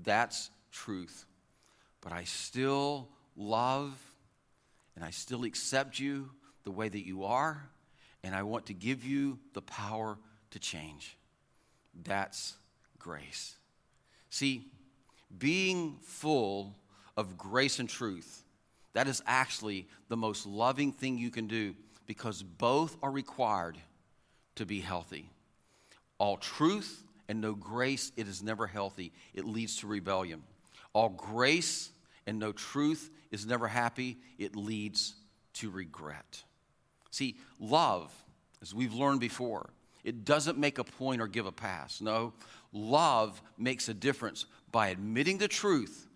That's 0.02 0.50
truth. 0.72 1.26
But 2.00 2.12
I 2.12 2.24
still 2.24 3.08
love 3.36 3.96
and 4.96 5.04
I 5.04 5.10
still 5.10 5.44
accept 5.44 6.00
you 6.00 6.30
the 6.64 6.72
way 6.72 6.88
that 6.88 7.06
you 7.06 7.22
are, 7.22 7.70
and 8.22 8.34
I 8.34 8.42
want 8.42 8.66
to 8.66 8.74
give 8.74 9.04
you 9.04 9.38
the 9.54 9.62
power 9.62 10.18
to 10.50 10.58
change. 10.58 11.16
That's 12.04 12.56
grace. 12.98 13.56
See, 14.30 14.66
being 15.38 15.98
full 16.02 16.74
of 17.16 17.36
grace 17.36 17.78
and 17.78 17.88
truth, 17.88 18.44
that 18.92 19.08
is 19.08 19.22
actually 19.26 19.88
the 20.08 20.16
most 20.16 20.46
loving 20.46 20.92
thing 20.92 21.18
you 21.18 21.30
can 21.30 21.46
do 21.46 21.74
because 22.06 22.42
both 22.42 22.96
are 23.02 23.10
required 23.10 23.78
to 24.56 24.66
be 24.66 24.80
healthy. 24.80 25.30
All 26.18 26.36
truth 26.36 27.04
and 27.28 27.40
no 27.40 27.54
grace, 27.54 28.12
it 28.16 28.26
is 28.26 28.42
never 28.42 28.66
healthy. 28.66 29.12
It 29.32 29.44
leads 29.44 29.76
to 29.76 29.86
rebellion. 29.86 30.42
All 30.92 31.10
grace 31.10 31.90
and 32.26 32.38
no 32.38 32.52
truth 32.52 33.10
is 33.30 33.46
never 33.46 33.68
happy. 33.68 34.18
It 34.38 34.56
leads 34.56 35.14
to 35.54 35.70
regret. 35.70 36.42
See, 37.10 37.36
love, 37.58 38.12
as 38.62 38.74
we've 38.74 38.94
learned 38.94 39.20
before, 39.20 39.70
it 40.04 40.24
doesn't 40.24 40.58
make 40.58 40.78
a 40.78 40.84
point 40.84 41.20
or 41.20 41.26
give 41.26 41.46
a 41.46 41.52
pass. 41.52 42.00
No, 42.00 42.32
love 42.72 43.40
makes 43.58 43.88
a 43.88 43.94
difference 43.94 44.46
by 44.70 44.88
admitting 44.88 45.38
the 45.38 45.48
truth, 45.48 46.06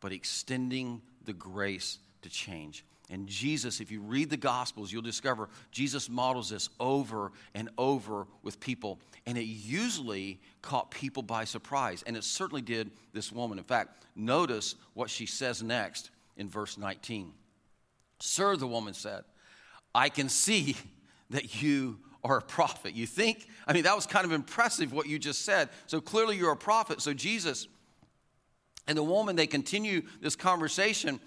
but 0.00 0.12
extending 0.12 1.02
the 1.24 1.32
grace 1.32 1.98
to 2.22 2.28
change. 2.28 2.84
And 3.10 3.26
Jesus, 3.26 3.80
if 3.80 3.90
you 3.90 4.00
read 4.00 4.28
the 4.28 4.36
Gospels, 4.36 4.92
you'll 4.92 5.00
discover 5.00 5.48
Jesus 5.70 6.10
models 6.10 6.50
this 6.50 6.68
over 6.78 7.32
and 7.54 7.70
over 7.78 8.26
with 8.42 8.60
people. 8.60 9.00
And 9.24 9.38
it 9.38 9.44
usually 9.44 10.40
caught 10.60 10.90
people 10.90 11.22
by 11.22 11.44
surprise. 11.44 12.04
And 12.06 12.16
it 12.18 12.24
certainly 12.24 12.60
did 12.60 12.90
this 13.14 13.32
woman. 13.32 13.56
In 13.56 13.64
fact, 13.64 14.04
notice 14.14 14.74
what 14.92 15.08
she 15.08 15.24
says 15.24 15.62
next 15.62 16.10
in 16.36 16.50
verse 16.50 16.76
19. 16.76 17.32
Sir, 18.20 18.56
the 18.56 18.66
woman 18.66 18.92
said, 18.92 19.24
I 19.94 20.08
can 20.08 20.28
see 20.28 20.76
that 21.30 21.62
you 21.62 21.98
are 22.24 22.38
a 22.38 22.42
prophet. 22.42 22.94
You 22.94 23.06
think? 23.06 23.48
I 23.66 23.72
mean, 23.72 23.84
that 23.84 23.96
was 23.96 24.06
kind 24.06 24.24
of 24.24 24.32
impressive 24.32 24.92
what 24.92 25.06
you 25.06 25.18
just 25.18 25.44
said. 25.44 25.68
So 25.86 26.00
clearly 26.00 26.36
you're 26.36 26.52
a 26.52 26.56
prophet. 26.56 27.00
So 27.00 27.14
Jesus 27.14 27.68
and 28.86 28.96
the 28.96 29.02
woman, 29.02 29.36
they 29.36 29.46
continue 29.46 30.02
this 30.20 30.34
conversation. 30.34 31.20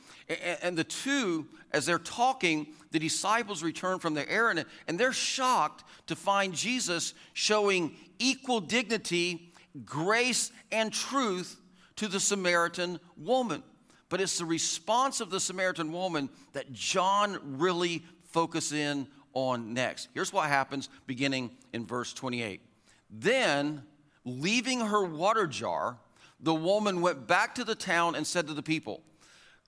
And 0.63 0.77
the 0.77 0.83
two, 0.83 1.47
as 1.71 1.85
they're 1.85 1.99
talking, 1.99 2.67
the 2.91 2.99
disciples 2.99 3.61
return 3.61 3.99
from 3.99 4.15
their 4.15 4.27
errand 4.27 4.65
and 4.87 4.99
they're 4.99 5.13
shocked 5.13 5.83
to 6.07 6.15
find 6.15 6.53
Jesus 6.53 7.13
showing 7.33 7.95
equal 8.17 8.61
dignity, 8.61 9.53
grace, 9.85 10.51
and 10.71 10.91
truth 10.91 11.59
to 11.97 12.07
the 12.07 12.19
Samaritan 12.19 12.99
woman. 13.15 13.63
But 14.09 14.21
it's 14.21 14.39
the 14.39 14.45
response 14.45 15.21
of 15.21 15.29
the 15.29 15.39
Samaritan 15.39 15.91
woman 15.91 16.29
that 16.53 16.73
John 16.73 17.39
really 17.59 18.03
focuses 18.31 18.73
in 18.73 19.07
on 19.33 19.73
next. 19.73 20.09
Here's 20.13 20.33
what 20.33 20.47
happens 20.49 20.89
beginning 21.07 21.51
in 21.73 21.85
verse 21.85 22.13
28. 22.13 22.61
Then, 23.09 23.83
leaving 24.25 24.81
her 24.81 25.03
water 25.03 25.47
jar, 25.47 25.97
the 26.39 26.53
woman 26.53 27.01
went 27.01 27.27
back 27.27 27.55
to 27.55 27.63
the 27.63 27.75
town 27.75 28.15
and 28.15 28.25
said 28.25 28.47
to 28.47 28.53
the 28.53 28.63
people, 28.63 29.03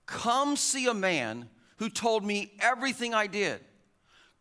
Come 0.05 0.55
see 0.55 0.87
a 0.87 0.93
man 0.93 1.49
who 1.77 1.89
told 1.89 2.25
me 2.25 2.51
everything 2.59 3.13
I 3.13 3.27
did. 3.27 3.61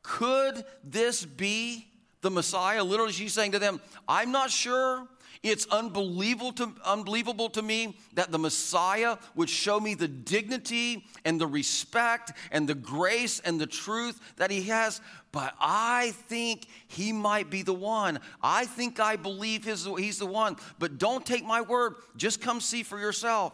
Could 0.03 0.65
this 0.83 1.25
be 1.25 1.87
the 2.21 2.31
Messiah? 2.31 2.83
Literally, 2.83 3.13
she's 3.13 3.33
saying 3.33 3.53
to 3.53 3.59
them, 3.59 3.81
I'm 4.09 4.33
not 4.33 4.51
sure. 4.51 5.07
It's 5.43 5.67
unbelievable 5.67 6.53
to, 6.53 6.73
unbelievable 6.85 7.51
to 7.51 7.63
me 7.63 7.97
that 8.15 8.31
the 8.31 8.39
Messiah 8.39 9.17
would 9.35 9.51
show 9.51 9.81
me 9.81 9.95
the 9.95 10.07
dignity 10.07 11.05
and 11.25 11.41
the 11.41 11.49
respect 11.49 12.33
and 12.53 12.69
the 12.69 12.77
grace 12.77 13.41
and 13.41 13.61
the 13.61 13.67
truth 13.67 14.21
that 14.37 14.53
he 14.53 14.63
has, 14.65 15.01
but 15.33 15.55
I 15.59 16.13
think 16.29 16.67
he 16.87 17.13
might 17.13 17.51
be 17.51 17.63
the 17.63 17.75
one. 17.75 18.21
I 18.41 18.67
think 18.67 19.01
I 19.01 19.17
believe 19.17 19.65
his, 19.65 19.85
he's 19.99 20.19
the 20.19 20.27
one, 20.27 20.57
but 20.79 20.99
don't 20.99 21.27
take 21.27 21.45
my 21.45 21.61
word. 21.61 21.95
Just 22.17 22.41
come 22.41 22.61
see 22.61 22.85
for 22.85 23.01
yourself. 23.01 23.53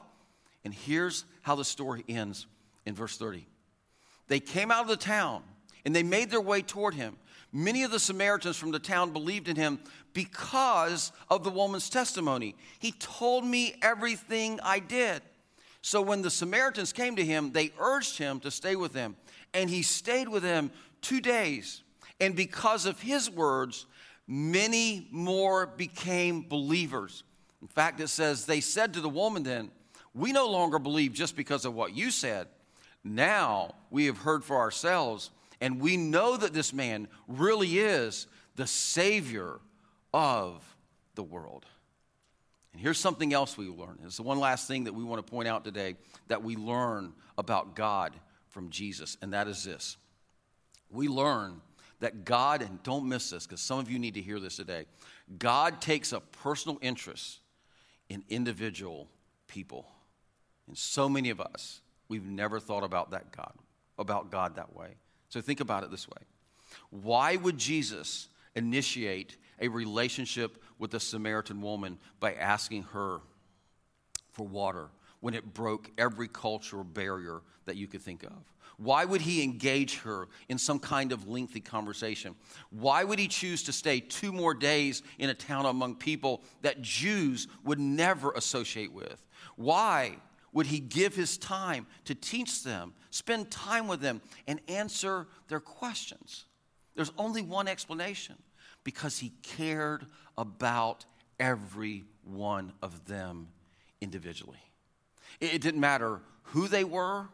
And 0.64 0.74
here's 0.74 1.24
how 1.40 1.54
the 1.54 1.64
story 1.64 2.04
ends 2.06 2.46
in 2.84 2.94
verse 2.94 3.16
30. 3.16 3.46
They 4.26 4.40
came 4.40 4.70
out 4.70 4.82
of 4.82 4.88
the 4.88 4.96
town 4.96 5.42
and 5.86 5.96
they 5.96 6.02
made 6.02 6.30
their 6.30 6.40
way 6.40 6.60
toward 6.60 6.92
him. 6.92 7.16
Many 7.52 7.82
of 7.82 7.90
the 7.90 7.98
Samaritans 7.98 8.56
from 8.56 8.72
the 8.72 8.78
town 8.78 9.12
believed 9.12 9.48
in 9.48 9.56
him 9.56 9.78
because 10.12 11.12
of 11.30 11.44
the 11.44 11.50
woman's 11.50 11.88
testimony. 11.88 12.54
He 12.78 12.92
told 12.92 13.44
me 13.44 13.74
everything 13.80 14.60
I 14.62 14.80
did. 14.80 15.22
So 15.80 16.02
when 16.02 16.22
the 16.22 16.30
Samaritans 16.30 16.92
came 16.92 17.16
to 17.16 17.24
him, 17.24 17.52
they 17.52 17.72
urged 17.78 18.18
him 18.18 18.40
to 18.40 18.50
stay 18.50 18.76
with 18.76 18.92
them. 18.92 19.16
And 19.54 19.70
he 19.70 19.82
stayed 19.82 20.28
with 20.28 20.42
them 20.42 20.70
two 21.00 21.20
days. 21.20 21.82
And 22.20 22.36
because 22.36 22.84
of 22.84 23.00
his 23.00 23.30
words, 23.30 23.86
many 24.26 25.08
more 25.10 25.66
became 25.66 26.42
believers. 26.42 27.22
In 27.62 27.68
fact, 27.68 28.00
it 28.00 28.08
says, 28.08 28.44
They 28.44 28.60
said 28.60 28.94
to 28.94 29.00
the 29.00 29.08
woman 29.08 29.42
then, 29.42 29.70
We 30.14 30.32
no 30.32 30.50
longer 30.50 30.78
believe 30.78 31.12
just 31.12 31.36
because 31.36 31.64
of 31.64 31.74
what 31.74 31.96
you 31.96 32.10
said. 32.10 32.48
Now 33.04 33.74
we 33.90 34.06
have 34.06 34.18
heard 34.18 34.44
for 34.44 34.58
ourselves 34.58 35.30
and 35.60 35.80
we 35.80 35.96
know 35.96 36.36
that 36.36 36.52
this 36.52 36.72
man 36.72 37.08
really 37.26 37.78
is 37.78 38.26
the 38.56 38.66
Savior 38.66 39.60
of 40.12 40.62
the 41.14 41.22
world. 41.22 41.66
And 42.72 42.80
here's 42.80 42.98
something 42.98 43.32
else 43.32 43.56
we 43.56 43.68
learn. 43.68 43.98
It's 44.04 44.16
the 44.16 44.22
one 44.22 44.38
last 44.38 44.68
thing 44.68 44.84
that 44.84 44.94
we 44.94 45.04
want 45.04 45.24
to 45.24 45.30
point 45.30 45.48
out 45.48 45.64
today 45.64 45.96
that 46.28 46.42
we 46.42 46.56
learn 46.56 47.12
about 47.36 47.74
God 47.74 48.14
from 48.48 48.70
Jesus, 48.70 49.16
and 49.22 49.32
that 49.32 49.48
is 49.48 49.64
this. 49.64 49.96
We 50.90 51.08
learn 51.08 51.60
that 52.00 52.24
God, 52.24 52.62
and 52.62 52.82
don't 52.82 53.08
miss 53.08 53.30
this 53.30 53.46
because 53.46 53.60
some 53.60 53.78
of 53.78 53.90
you 53.90 53.98
need 53.98 54.14
to 54.14 54.20
hear 54.20 54.38
this 54.38 54.56
today, 54.56 54.86
God 55.38 55.80
takes 55.80 56.12
a 56.12 56.20
personal 56.20 56.78
interest 56.80 57.40
in 58.08 58.22
individual 58.28 59.08
people. 59.48 59.86
And 60.66 60.76
so 60.76 61.08
many 61.08 61.30
of 61.30 61.40
us, 61.40 61.80
we've 62.08 62.26
never 62.26 62.60
thought 62.60 62.84
about 62.84 63.10
that 63.10 63.32
God, 63.36 63.52
about 63.98 64.30
God 64.30 64.56
that 64.56 64.74
way. 64.74 64.96
So 65.28 65.40
think 65.40 65.60
about 65.60 65.84
it 65.84 65.90
this 65.90 66.08
way 66.08 66.22
Why 66.90 67.36
would 67.36 67.58
Jesus 67.58 68.28
initiate 68.54 69.36
a 69.60 69.68
relationship 69.68 70.62
with 70.78 70.90
the 70.90 71.00
Samaritan 71.00 71.60
woman 71.60 71.98
by 72.20 72.34
asking 72.34 72.84
her 72.84 73.20
for 74.32 74.46
water 74.46 74.88
when 75.20 75.34
it 75.34 75.52
broke 75.52 75.90
every 75.98 76.28
cultural 76.28 76.84
barrier 76.84 77.42
that 77.66 77.76
you 77.76 77.86
could 77.86 78.02
think 78.02 78.22
of? 78.22 78.32
Why 78.76 79.04
would 79.04 79.20
he 79.20 79.42
engage 79.42 79.98
her 80.02 80.28
in 80.48 80.56
some 80.56 80.78
kind 80.78 81.10
of 81.10 81.26
lengthy 81.26 81.58
conversation? 81.58 82.36
Why 82.70 83.02
would 83.02 83.18
he 83.18 83.26
choose 83.26 83.64
to 83.64 83.72
stay 83.72 83.98
two 83.98 84.32
more 84.32 84.54
days 84.54 85.02
in 85.18 85.30
a 85.30 85.34
town 85.34 85.66
among 85.66 85.96
people 85.96 86.44
that 86.62 86.80
Jews 86.80 87.48
would 87.64 87.80
never 87.80 88.30
associate 88.32 88.92
with? 88.92 89.20
Why 89.56 90.18
would 90.52 90.66
he 90.66 90.80
give 90.80 91.14
his 91.14 91.36
time 91.38 91.86
to 92.04 92.14
teach 92.14 92.62
them, 92.62 92.94
spend 93.10 93.50
time 93.50 93.88
with 93.88 94.00
them, 94.00 94.20
and 94.46 94.60
answer 94.68 95.26
their 95.48 95.60
questions? 95.60 96.44
There's 96.94 97.12
only 97.18 97.42
one 97.42 97.68
explanation 97.68 98.36
because 98.84 99.18
he 99.18 99.32
cared 99.42 100.06
about 100.36 101.04
every 101.38 102.04
one 102.24 102.72
of 102.82 103.06
them 103.06 103.48
individually. 104.00 104.58
It 105.40 105.60
didn't 105.60 105.80
matter 105.80 106.20
who 106.42 106.68
they 106.68 106.84
were 106.84 107.28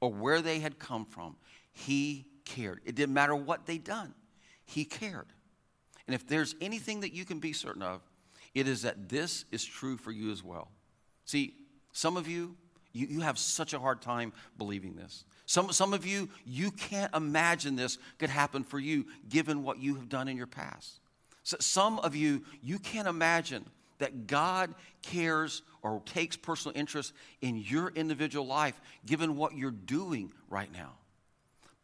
or 0.00 0.12
where 0.12 0.40
they 0.40 0.60
had 0.60 0.78
come 0.78 1.04
from, 1.04 1.36
he 1.72 2.26
cared. 2.44 2.80
It 2.84 2.94
didn't 2.94 3.14
matter 3.14 3.34
what 3.34 3.66
they'd 3.66 3.84
done, 3.84 4.14
he 4.64 4.84
cared. 4.84 5.26
And 6.06 6.14
if 6.14 6.26
there's 6.26 6.54
anything 6.60 7.00
that 7.00 7.12
you 7.12 7.24
can 7.24 7.38
be 7.38 7.52
certain 7.52 7.82
of, 7.82 8.00
it 8.54 8.68
is 8.68 8.82
that 8.82 9.08
this 9.08 9.44
is 9.50 9.64
true 9.64 9.96
for 9.96 10.10
you 10.10 10.30
as 10.30 10.42
well. 10.42 10.68
See, 11.24 11.54
some 11.92 12.16
of 12.16 12.26
you, 12.28 12.56
you, 12.92 13.06
you 13.06 13.20
have 13.20 13.38
such 13.38 13.72
a 13.72 13.78
hard 13.78 14.02
time 14.02 14.32
believing 14.58 14.96
this. 14.96 15.24
Some, 15.46 15.72
some 15.72 15.92
of 15.92 16.06
you, 16.06 16.28
you 16.46 16.70
can't 16.70 17.14
imagine 17.14 17.76
this 17.76 17.98
could 18.18 18.30
happen 18.30 18.64
for 18.64 18.78
you 18.78 19.06
given 19.28 19.64
what 19.64 19.78
you 19.78 19.94
have 19.96 20.08
done 20.08 20.28
in 20.28 20.36
your 20.36 20.46
past. 20.46 21.00
So 21.42 21.56
some 21.60 21.98
of 21.98 22.14
you, 22.14 22.42
you 22.62 22.78
can't 22.78 23.08
imagine 23.08 23.64
that 23.98 24.26
God 24.26 24.74
cares 25.02 25.62
or 25.82 26.00
takes 26.06 26.36
personal 26.36 26.76
interest 26.76 27.12
in 27.40 27.56
your 27.56 27.88
individual 27.90 28.46
life 28.46 28.80
given 29.04 29.36
what 29.36 29.56
you're 29.56 29.70
doing 29.70 30.32
right 30.48 30.72
now. 30.72 30.92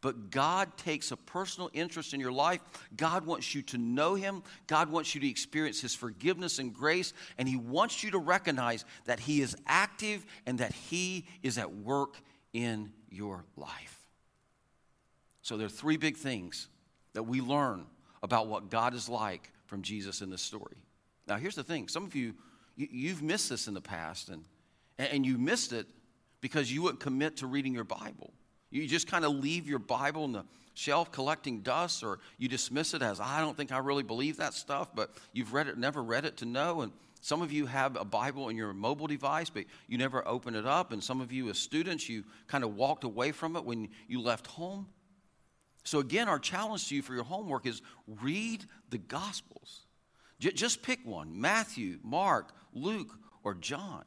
But 0.01 0.31
God 0.31 0.77
takes 0.77 1.11
a 1.11 1.17
personal 1.17 1.69
interest 1.73 2.13
in 2.13 2.19
your 2.19 2.31
life. 2.31 2.61
God 2.95 3.25
wants 3.25 3.53
you 3.53 3.61
to 3.63 3.77
know 3.77 4.15
Him. 4.15 4.43
God 4.67 4.89
wants 4.89 5.13
you 5.13 5.21
to 5.21 5.29
experience 5.29 5.81
His 5.81 5.93
forgiveness 5.93 6.59
and 6.59 6.73
grace. 6.73 7.13
And 7.37 7.49
He 7.49 7.57
wants 7.57 8.03
you 8.03 8.11
to 8.11 8.17
recognize 8.17 8.85
that 9.05 9.19
He 9.19 9.41
is 9.41 9.57
active 9.67 10.25
and 10.45 10.59
that 10.59 10.73
He 10.73 11.25
is 11.43 11.57
at 11.57 11.73
work 11.73 12.15
in 12.53 12.93
your 13.09 13.43
life. 13.57 13.99
So 15.41 15.57
there 15.57 15.67
are 15.67 15.69
three 15.69 15.97
big 15.97 16.15
things 16.15 16.67
that 17.13 17.23
we 17.23 17.41
learn 17.41 17.85
about 18.23 18.47
what 18.47 18.69
God 18.69 18.93
is 18.93 19.09
like 19.09 19.51
from 19.65 19.81
Jesus 19.81 20.21
in 20.21 20.29
this 20.29 20.41
story. 20.41 20.77
Now, 21.27 21.37
here's 21.37 21.55
the 21.55 21.63
thing 21.63 21.87
some 21.87 22.05
of 22.05 22.15
you, 22.15 22.33
you 22.75 23.09
have 23.09 23.21
missed 23.21 23.49
this 23.49 23.67
in 23.67 23.73
the 23.73 23.81
past, 23.81 24.29
and, 24.29 24.45
and 24.97 25.25
you 25.25 25.37
missed 25.37 25.73
it 25.73 25.87
because 26.39 26.71
you 26.71 26.81
wouldn't 26.81 27.01
commit 27.01 27.37
to 27.37 27.47
reading 27.47 27.73
your 27.73 27.83
Bible. 27.83 28.33
You 28.71 28.87
just 28.87 29.07
kind 29.07 29.25
of 29.25 29.33
leave 29.33 29.67
your 29.67 29.79
Bible 29.79 30.25
in 30.25 30.33
the 30.33 30.45
shelf 30.73 31.11
collecting 31.11 31.61
dust, 31.61 32.03
or 32.03 32.19
you 32.37 32.47
dismiss 32.47 32.93
it 32.93 33.01
as, 33.01 33.19
I 33.19 33.41
don't 33.41 33.57
think 33.57 33.71
I 33.71 33.79
really 33.79 34.03
believe 34.03 34.37
that 34.37 34.53
stuff, 34.53 34.89
but 34.95 35.11
you've 35.33 35.53
read 35.53 35.67
it, 35.67 35.77
never 35.77 36.01
read 36.01 36.25
it 36.25 36.37
to 36.37 36.45
know. 36.45 36.81
And 36.81 36.93
some 37.21 37.41
of 37.41 37.51
you 37.51 37.65
have 37.65 37.97
a 37.97 38.05
Bible 38.05 38.47
in 38.49 38.55
your 38.55 38.73
mobile 38.73 39.07
device, 39.07 39.49
but 39.49 39.65
you 39.87 39.97
never 39.97 40.25
open 40.25 40.55
it 40.55 40.65
up. 40.65 40.93
And 40.93 41.03
some 41.03 41.19
of 41.19 41.31
you, 41.31 41.49
as 41.49 41.57
students, 41.57 42.07
you 42.07 42.23
kind 42.47 42.63
of 42.63 42.75
walked 42.75 43.03
away 43.03 43.31
from 43.31 43.55
it 43.57 43.65
when 43.65 43.89
you 44.07 44.21
left 44.21 44.47
home. 44.47 44.87
So, 45.83 45.99
again, 45.99 46.29
our 46.29 46.39
challenge 46.39 46.87
to 46.89 46.95
you 46.95 47.01
for 47.01 47.13
your 47.13 47.23
homework 47.23 47.65
is 47.65 47.81
read 48.21 48.65
the 48.89 48.97
Gospels. 48.97 49.81
J- 50.39 50.51
just 50.51 50.81
pick 50.81 50.99
one 51.03 51.41
Matthew, 51.41 51.99
Mark, 52.03 52.53
Luke, 52.73 53.17
or 53.43 53.53
John, 53.53 54.03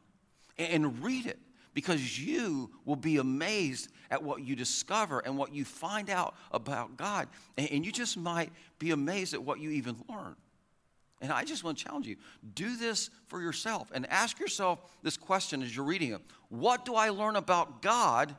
and 0.57 1.03
read 1.03 1.27
it 1.27 1.39
because 1.75 2.19
you 2.19 2.71
will 2.85 2.97
be 2.97 3.17
amazed 3.17 3.89
at 4.11 4.23
what 4.23 4.43
you 4.43 4.55
discover 4.55 5.21
and 5.21 5.37
what 5.37 5.55
you 5.55 5.65
find 5.65 6.11
out 6.11 6.35
about 6.51 6.97
God. 6.97 7.29
And, 7.57 7.85
you 7.85 7.93
just 7.93 8.17
might 8.17 8.53
be 8.79 8.91
amazed 8.91 9.35
at 9.35 9.43
what 9.43 9.59
you 9.59 9.71
even 9.71 9.97
learn. 10.09 10.37
And 11.21 11.33
I 11.33 11.45
just 11.45 11.63
want 11.63 11.79
to 11.79 11.85
challenge 11.85 12.07
you 12.07 12.17
do 12.55 12.77
this 12.77 13.09
for 13.29 13.41
yourself 13.41 13.91
and 13.95 14.07
ask 14.11 14.41
yourself 14.41 14.81
this 15.03 15.17
question 15.17 15.63
as 15.63 15.75
you're 15.75 15.85
reading 15.85 16.13
it 16.13 16.21
What 16.49 16.85
do 16.85 16.95
I 16.95 17.11
learn 17.11 17.37
about 17.37 17.81
God 17.81 18.35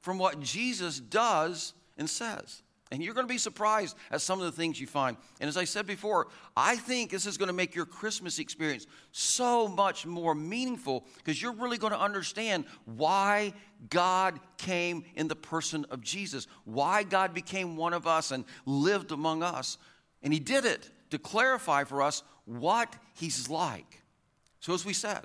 from 0.00 0.18
what 0.18 0.40
Jesus 0.40 1.00
does 1.00 1.74
and 1.96 2.08
says? 2.08 2.62
And 2.90 3.02
you're 3.02 3.14
going 3.14 3.26
to 3.26 3.32
be 3.32 3.38
surprised 3.38 3.96
at 4.10 4.22
some 4.22 4.40
of 4.40 4.46
the 4.46 4.52
things 4.52 4.80
you 4.80 4.86
find. 4.86 5.16
And 5.40 5.48
as 5.48 5.56
I 5.56 5.64
said 5.64 5.86
before, 5.86 6.28
I 6.56 6.76
think 6.76 7.10
this 7.10 7.26
is 7.26 7.36
going 7.36 7.48
to 7.48 7.52
make 7.54 7.74
your 7.74 7.84
Christmas 7.84 8.38
experience 8.38 8.86
so 9.12 9.68
much 9.68 10.06
more 10.06 10.34
meaningful 10.34 11.04
because 11.18 11.40
you're 11.40 11.52
really 11.52 11.76
going 11.76 11.92
to 11.92 12.00
understand 12.00 12.64
why 12.84 13.52
God 13.90 14.40
came 14.56 15.04
in 15.16 15.28
the 15.28 15.36
person 15.36 15.84
of 15.90 16.00
Jesus, 16.00 16.46
why 16.64 17.02
God 17.02 17.34
became 17.34 17.76
one 17.76 17.92
of 17.92 18.06
us 18.06 18.30
and 18.30 18.44
lived 18.64 19.12
among 19.12 19.42
us. 19.42 19.76
And 20.22 20.32
He 20.32 20.40
did 20.40 20.64
it 20.64 20.90
to 21.10 21.18
clarify 21.18 21.84
for 21.84 22.02
us 22.02 22.22
what 22.44 22.96
he's 23.14 23.48
like. 23.48 24.02
So, 24.60 24.74
as 24.74 24.84
we 24.84 24.92
said, 24.92 25.24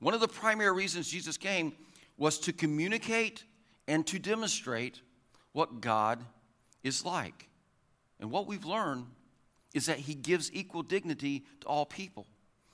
one 0.00 0.14
of 0.14 0.20
the 0.20 0.28
primary 0.28 0.72
reasons 0.72 1.08
Jesus 1.08 1.36
came 1.36 1.72
was 2.18 2.38
to 2.40 2.52
communicate 2.52 3.44
and 3.88 4.06
to 4.06 4.18
demonstrate 4.18 5.00
what 5.52 5.80
God 5.80 6.24
is 6.84 7.04
like. 7.04 7.48
And 8.20 8.30
what 8.30 8.46
we've 8.46 8.64
learned 8.64 9.06
is 9.74 9.86
that 9.86 9.98
he 9.98 10.14
gives 10.14 10.52
equal 10.52 10.82
dignity 10.82 11.44
to 11.60 11.66
all 11.66 11.84
people, 11.84 12.26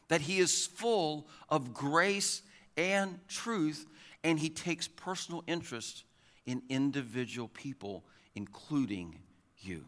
that 0.08 0.20
he 0.20 0.38
is 0.38 0.66
full 0.66 1.26
of 1.48 1.72
grace 1.72 2.42
and 2.76 3.18
truth, 3.28 3.86
and 4.22 4.38
he 4.38 4.50
takes 4.50 4.86
personal 4.86 5.42
interest 5.46 6.04
in 6.44 6.62
individual 6.68 7.48
people, 7.48 8.04
including 8.34 9.18
you. 9.60 9.84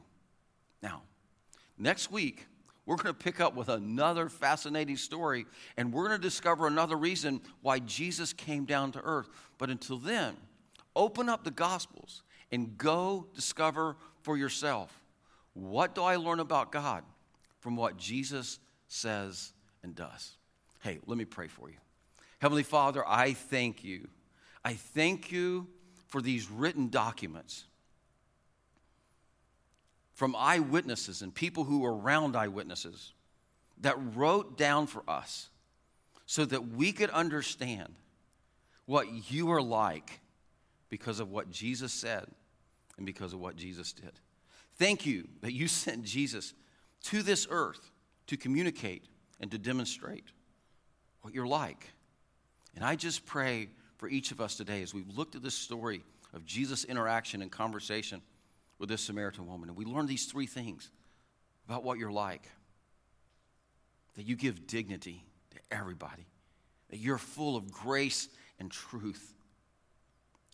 Now, 0.83 1.03
next 1.77 2.11
week, 2.11 2.47
we're 2.87 2.97
going 2.97 3.15
to 3.15 3.15
pick 3.15 3.41
up 3.41 3.55
with 3.55 3.69
another 3.69 4.29
fascinating 4.29 4.97
story, 4.97 5.47
and 5.77 5.93
we're 5.93 6.09
going 6.09 6.21
to 6.21 6.23
discover 6.23 6.67
another 6.67 6.97
reason 6.97 7.41
why 7.61 7.79
Jesus 7.79 8.33
came 8.33 8.65
down 8.65 8.93
to 8.93 9.01
earth. 9.03 9.29
But 9.59 9.71
until 9.71 9.99
then, 9.99 10.37
open 10.97 11.29
up 11.29 11.45
the 11.45 11.51
Gospels 11.51 12.23
and 12.51 12.77
go 12.77 13.27
discover 13.35 13.97
for 14.23 14.37
yourself 14.37 15.03
what 15.55 15.95
do 15.95 16.03
I 16.03 16.17
learn 16.17 16.41
about 16.41 16.73
God 16.73 17.05
from 17.61 17.77
what 17.77 17.97
Jesus 17.97 18.59
says 18.89 19.53
and 19.83 19.95
does. 19.95 20.37
Hey, 20.83 20.99
let 21.07 21.17
me 21.17 21.25
pray 21.25 21.49
for 21.49 21.69
you. 21.69 21.77
Heavenly 22.41 22.63
Father, 22.63 23.07
I 23.07 23.35
thank 23.35 23.85
you. 23.85 24.09
I 24.65 24.75
thank 24.75 25.31
you 25.31 25.69
for 26.09 26.21
these 26.21 26.51
written 26.51 26.89
documents 26.89 27.65
from 30.13 30.35
eyewitnesses 30.37 31.23
and 31.23 31.35
people 31.35 31.65
who 31.65 31.81
were 31.81 31.97
around 31.97 32.37
eyewitnesses 32.37 33.13
that 33.81 33.97
wrote 34.15 34.59
down 34.59 34.87
for 34.87 35.03
us 35.09 35.49
so 36.27 36.45
that 36.45 36.69
we 36.69 36.93
could 36.93 37.11
understand 37.11 37.95
what 38.87 39.31
you 39.31 39.51
are 39.53 39.63
like 39.63 40.21
because 40.91 41.21
of 41.21 41.31
what 41.31 41.51
Jesus 41.51 41.93
said 41.93 42.27
and 42.97 43.07
because 43.07 43.33
of 43.33 43.41
what 43.41 43.57
Jesus 43.57 43.93
did. 43.93 44.13
Thank 44.77 45.07
you 45.07 45.29
that 45.41 45.53
you 45.53 45.69
sent 45.69 46.05
Jesus 46.05 46.55
to 47.05 47.23
this 47.23 47.47
earth 47.51 47.91
to 48.29 48.37
communicate 48.37 49.05
and 49.41 49.51
to 49.51 49.59
demonstrate 49.59 50.25
what 51.23 51.35
you're 51.35 51.47
like. 51.47 51.91
And 52.75 52.85
I 52.85 52.97
just 52.97 53.27
pray 53.27 53.69
for 53.99 54.09
each 54.09 54.31
of 54.33 54.41
us 54.41 54.57
today 54.57 54.83
as 54.83 54.95
we've 54.95 55.17
looked 55.17 55.35
at 55.35 55.43
this 55.43 55.55
story 55.55 56.03
of 56.33 56.45
Jesus' 56.45 56.85
interaction 56.85 57.43
and 57.43 57.51
conversation 57.51 58.23
with 58.79 58.89
this 58.89 59.03
Samaritan 59.03 59.47
woman. 59.47 59.69
And 59.69 59.77
we 59.77 59.85
learn 59.85 60.07
these 60.07 60.27
three 60.27 60.47
things 60.47 60.91
about 61.69 61.85
what 61.85 61.99
you're 61.99 62.13
like 62.13 62.49
that 64.17 64.27
you 64.27 64.37
give 64.37 64.67
dignity 64.67 65.25
to 65.53 65.59
everybody, 65.71 66.27
that 66.91 66.99
you're 66.99 67.19
full 67.19 67.57
of 67.57 67.71
grace 67.71 68.29
and 68.59 68.71
truth. 68.71 69.35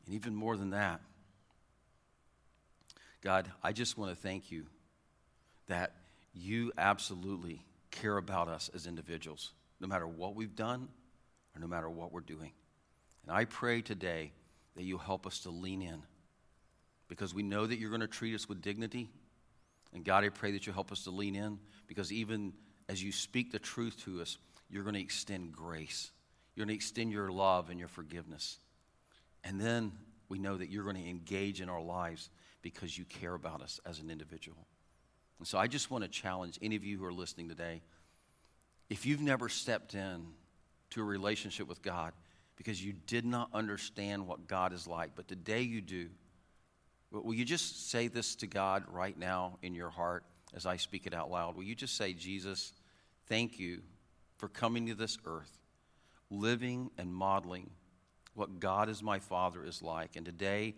And 0.07 0.15
even 0.15 0.35
more 0.35 0.57
than 0.57 0.71
that, 0.71 1.01
God, 3.21 3.51
I 3.63 3.73
just 3.73 3.99
want 3.99 4.11
to 4.11 4.17
thank 4.17 4.51
you 4.51 4.67
that 5.67 5.93
you 6.35 6.73
absolutely 6.79 7.65
care 7.91 8.17
about 8.17 8.49
us 8.49 8.71
as 8.75 8.87
individuals, 8.87 9.53
no 9.81 9.89
matter 9.89 10.07
what 10.07 10.35
we've 10.35 10.55
done 10.55 10.89
or 11.55 11.61
no 11.61 11.67
matter 11.67 11.91
what 11.91 12.13
we're 12.13 12.21
doing. 12.21 12.53
And 13.27 13.37
I 13.37 13.45
pray 13.45 13.83
today 13.83 14.33
that 14.77 14.85
you 14.85 14.99
help 14.99 15.27
us 15.27 15.41
to 15.41 15.51
lean 15.51 15.83
in 15.83 16.03
because 17.09 17.35
we 17.35 17.43
know 17.43 17.67
that 17.67 17.79
you're 17.79 17.91
going 17.91 18.01
to 18.01 18.07
treat 18.07 18.35
us 18.35 18.49
with 18.49 18.63
dignity. 18.63 19.11
And 19.93 20.05
God, 20.05 20.25
I 20.25 20.29
pray 20.29 20.53
that 20.53 20.67
you 20.67 20.73
help 20.73 20.93
us 20.93 21.05
to 21.05 21.11
lean 21.11 21.35
in 21.35 21.59
because 21.87 22.13
even 22.13 22.53
as 22.89 23.03
you 23.03 23.11
speak 23.11 23.51
the 23.51 23.59
truth 23.59 23.97
to 24.05 24.21
us, 24.21 24.39
you're 24.71 24.85
going 24.85 24.95
to 24.95 25.01
extend 25.01 25.53
grace. 25.53 26.11
You're 26.55 26.67
going 26.67 26.75
to 26.75 26.77
extend 26.77 27.11
your 27.11 27.31
love 27.33 27.71
and 27.71 27.79
your 27.79 27.89
forgiveness. 27.89 28.59
And 29.45 29.61
then 29.61 29.93
we 30.29 30.39
know 30.39 30.57
that 30.57 30.71
you're 30.71 30.85
going 30.85 30.97
to 30.97 31.09
engage 31.09 31.61
in 31.61 31.69
our 31.69 31.81
lives 31.81 32.31
because 32.63 32.97
you 32.97 33.05
care 33.05 33.35
about 33.35 33.63
us 33.63 33.81
as 33.87 34.01
an 34.01 34.11
individual. 34.11 34.67
And 35.39 35.47
so 35.47 35.59
I 35.59 35.67
just 35.67 35.91
want 35.91 36.05
to 36.05 36.11
challenge 36.11 36.59
any 36.61 36.77
of 36.77 36.85
you 36.85 36.99
who 36.99 37.05
are 37.05 37.13
listening 37.13 37.49
today 37.49 37.83
if 38.91 39.05
you've 39.05 39.21
never 39.21 39.49
stepped 39.49 39.95
in 39.95 40.27
to 40.91 41.03
a 41.03 41.05
relationship 41.05 41.69
with 41.69 41.83
God 41.83 42.13
because 42.57 42.83
you 42.83 42.95
did 43.07 43.25
not 43.25 43.51
understand 43.53 44.27
what 44.27 44.49
God 44.49 44.73
is 44.73 44.87
like, 44.87 45.11
but 45.15 45.29
today 45.29 45.63
you 45.63 45.81
do 45.81 46.09
Will 47.11 47.35
you 47.35 47.45
just 47.45 47.91
say 47.91 48.09
this 48.09 48.35
to 48.37 48.47
God 48.47 48.85
right 48.91 49.19
now 49.19 49.59
in 49.63 49.75
your 49.75 49.89
heart 49.89 50.25
as 50.55 50.67
I 50.67 50.77
speak 50.77 51.07
it 51.07 51.15
out 51.15 51.31
loud? 51.31 51.57
Will 51.57 51.63
you 51.63 51.75
just 51.75 51.97
say, 51.97 52.13
Jesus, 52.13 52.75
thank 53.29 53.59
you 53.59 53.81
for 54.37 54.49
coming 54.49 54.87
to 54.89 54.95
this 54.95 55.17
earth, 55.25 55.59
living 56.31 56.91
and 56.99 57.13
modeling 57.13 57.71
what 58.35 58.61
God 58.61 58.89
as 58.89 59.03
my 59.03 59.19
Father 59.19 59.65
is 59.65 59.83
like. 59.83 60.17
And 60.17 60.25
today, 60.25 60.75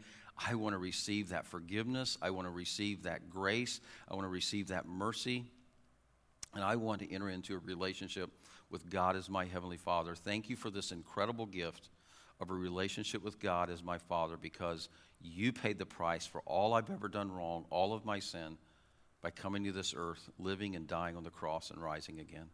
I 0.48 0.55
want 0.55 0.74
to 0.74 0.79
receive 0.79 1.31
that 1.31 1.46
forgiveness. 1.46 2.16
I 2.22 2.31
want 2.31 2.46
to 2.46 2.53
receive 2.53 3.03
that 3.03 3.29
grace. 3.29 3.81
I 4.09 4.14
want 4.14 4.24
to 4.24 4.31
receive 4.31 4.68
that 4.68 4.87
mercy. 4.87 5.44
And 6.55 6.64
I 6.64 6.76
want 6.76 7.00
to 7.03 7.12
enter 7.12 7.29
into 7.29 7.55
a 7.55 7.59
relationship 7.59 8.31
with 8.70 8.88
God 8.88 9.16
as 9.16 9.29
my 9.29 9.44
Heavenly 9.44 9.76
Father. 9.76 10.14
Thank 10.14 10.48
you 10.48 10.57
for 10.57 10.70
this 10.70 10.92
incredible 10.92 11.46
gift 11.46 11.90
of 12.40 12.50
a 12.50 12.55
relationship 12.55 13.22
with 13.22 13.38
God 13.38 13.68
as 13.70 13.83
my 13.83 13.98
Father 13.98 14.37
because 14.37 14.88
you 15.20 15.53
paid 15.53 15.79
the 15.79 15.87
price 15.87 16.26
for 16.26 16.40
all 16.46 16.72
I've 16.72 16.88
ever 16.90 17.09
done 17.09 17.31
wrong, 17.31 17.66
all 17.70 17.92
of 17.92 18.05
my 18.05 18.18
sin, 18.18 18.57
by 19.20 19.31
coming 19.31 19.64
to 19.64 19.72
this 19.72 19.92
earth, 19.94 20.31
living 20.38 20.76
and 20.76 20.87
dying 20.87 21.16
on 21.16 21.24
the 21.24 21.31
cross, 21.31 21.70
and 21.70 21.83
rising 21.83 22.20
again. 22.20 22.46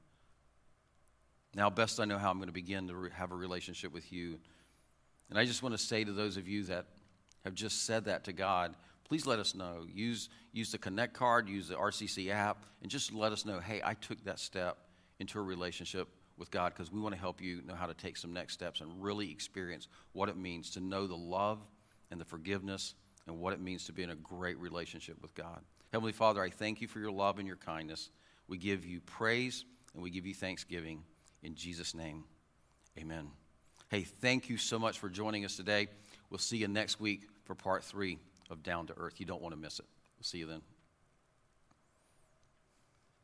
Now, 1.55 1.71
best 1.71 2.01
I 2.01 2.05
know 2.05 2.19
how 2.19 2.31
I'm 2.31 2.39
going 2.39 2.49
to 2.49 2.53
begin 2.53 2.89
to 2.89 3.09
have 3.15 3.31
a 3.31 3.37
relationship 3.37 3.93
with 3.93 4.13
you. 4.13 4.39
And 5.31 5.39
I 5.39 5.45
just 5.45 5.63
want 5.63 5.75
to 5.75 5.79
say 5.79 6.03
to 6.03 6.13
those 6.13 6.37
of 6.37 6.49
you 6.49 6.65
that 6.65 6.87
have 7.47 7.55
just 7.55 7.87
said 7.87 8.07
that 8.07 8.25
to 8.25 8.33
God, 8.33 8.75
please 9.05 9.25
let 9.25 9.39
us 9.39 9.55
know. 9.55 9.87
Use, 9.89 10.29
use 10.53 10.73
the 10.73 10.79
Connect 10.79 11.15
card, 11.15 11.49
use 11.49 11.69
the 11.69 11.77
RCC 11.77 12.29
app, 12.29 12.65
and 12.83 12.91
just 12.91 13.15
let 13.15 13.31
us 13.31 13.45
know 13.45 13.61
hey, 13.61 13.81
I 13.85 13.95
took 13.95 14.23
that 14.25 14.41
step 14.41 14.79
into 15.21 15.39
a 15.39 15.43
relationship 15.43 16.09
with 16.37 16.51
God 16.51 16.73
because 16.75 16.91
we 16.91 17.01
want 17.01 17.15
to 17.15 17.21
help 17.21 17.41
you 17.41 17.63
know 17.63 17.77
how 17.77 17.87
to 17.87 17.95
take 17.95 18.17
some 18.17 18.33
next 18.33 18.55
steps 18.55 18.81
and 18.81 18.91
really 19.01 19.31
experience 19.31 19.87
what 20.13 20.29
it 20.29 20.37
means 20.37 20.71
to 20.71 20.81
know 20.81 21.07
the 21.07 21.15
love 21.17 21.61
and 22.11 22.21
the 22.21 22.25
forgiveness 22.25 22.95
and 23.29 23.39
what 23.39 23.53
it 23.53 23.61
means 23.61 23.85
to 23.85 23.93
be 23.93 24.03
in 24.03 24.11
a 24.11 24.17
great 24.17 24.59
relationship 24.59 25.17
with 25.23 25.33
God. 25.37 25.61
Heavenly 25.93 26.13
Father, 26.13 26.43
I 26.43 26.51
thank 26.51 26.81
you 26.81 26.89
for 26.89 26.99
your 26.99 27.13
love 27.13 27.39
and 27.39 27.47
your 27.47 27.57
kindness. 27.57 28.11
We 28.49 28.59
give 28.59 28.85
you 28.85 29.01
praise 29.01 29.65
and 29.95 30.03
we 30.03 30.11
give 30.11 30.27
you 30.27 30.35
thanksgiving. 30.35 31.05
In 31.45 31.55
Jesus' 31.55 31.95
name, 31.95 32.25
amen. 32.99 33.29
Hey, 33.89 34.03
thank 34.03 34.49
you 34.49 34.57
so 34.57 34.81
much 34.81 34.99
for 34.99 35.09
joining 35.09 35.45
us 35.45 35.57
today. 35.57 35.87
We'll 36.29 36.39
see 36.39 36.57
you 36.57 36.67
next 36.67 36.99
week 36.99 37.29
for 37.47 37.55
part 37.55 37.85
three 37.85 38.19
of 38.51 38.63
Down 38.63 38.87
to 38.89 38.95
Earth. 38.97 39.15
You 39.19 39.27
don't 39.27 39.41
want 39.41 39.55
to 39.55 39.61
miss 39.61 39.79
it. 39.79 39.87
We'll 40.19 40.25
see 40.25 40.39
you 40.39 40.47
then. 40.47 40.63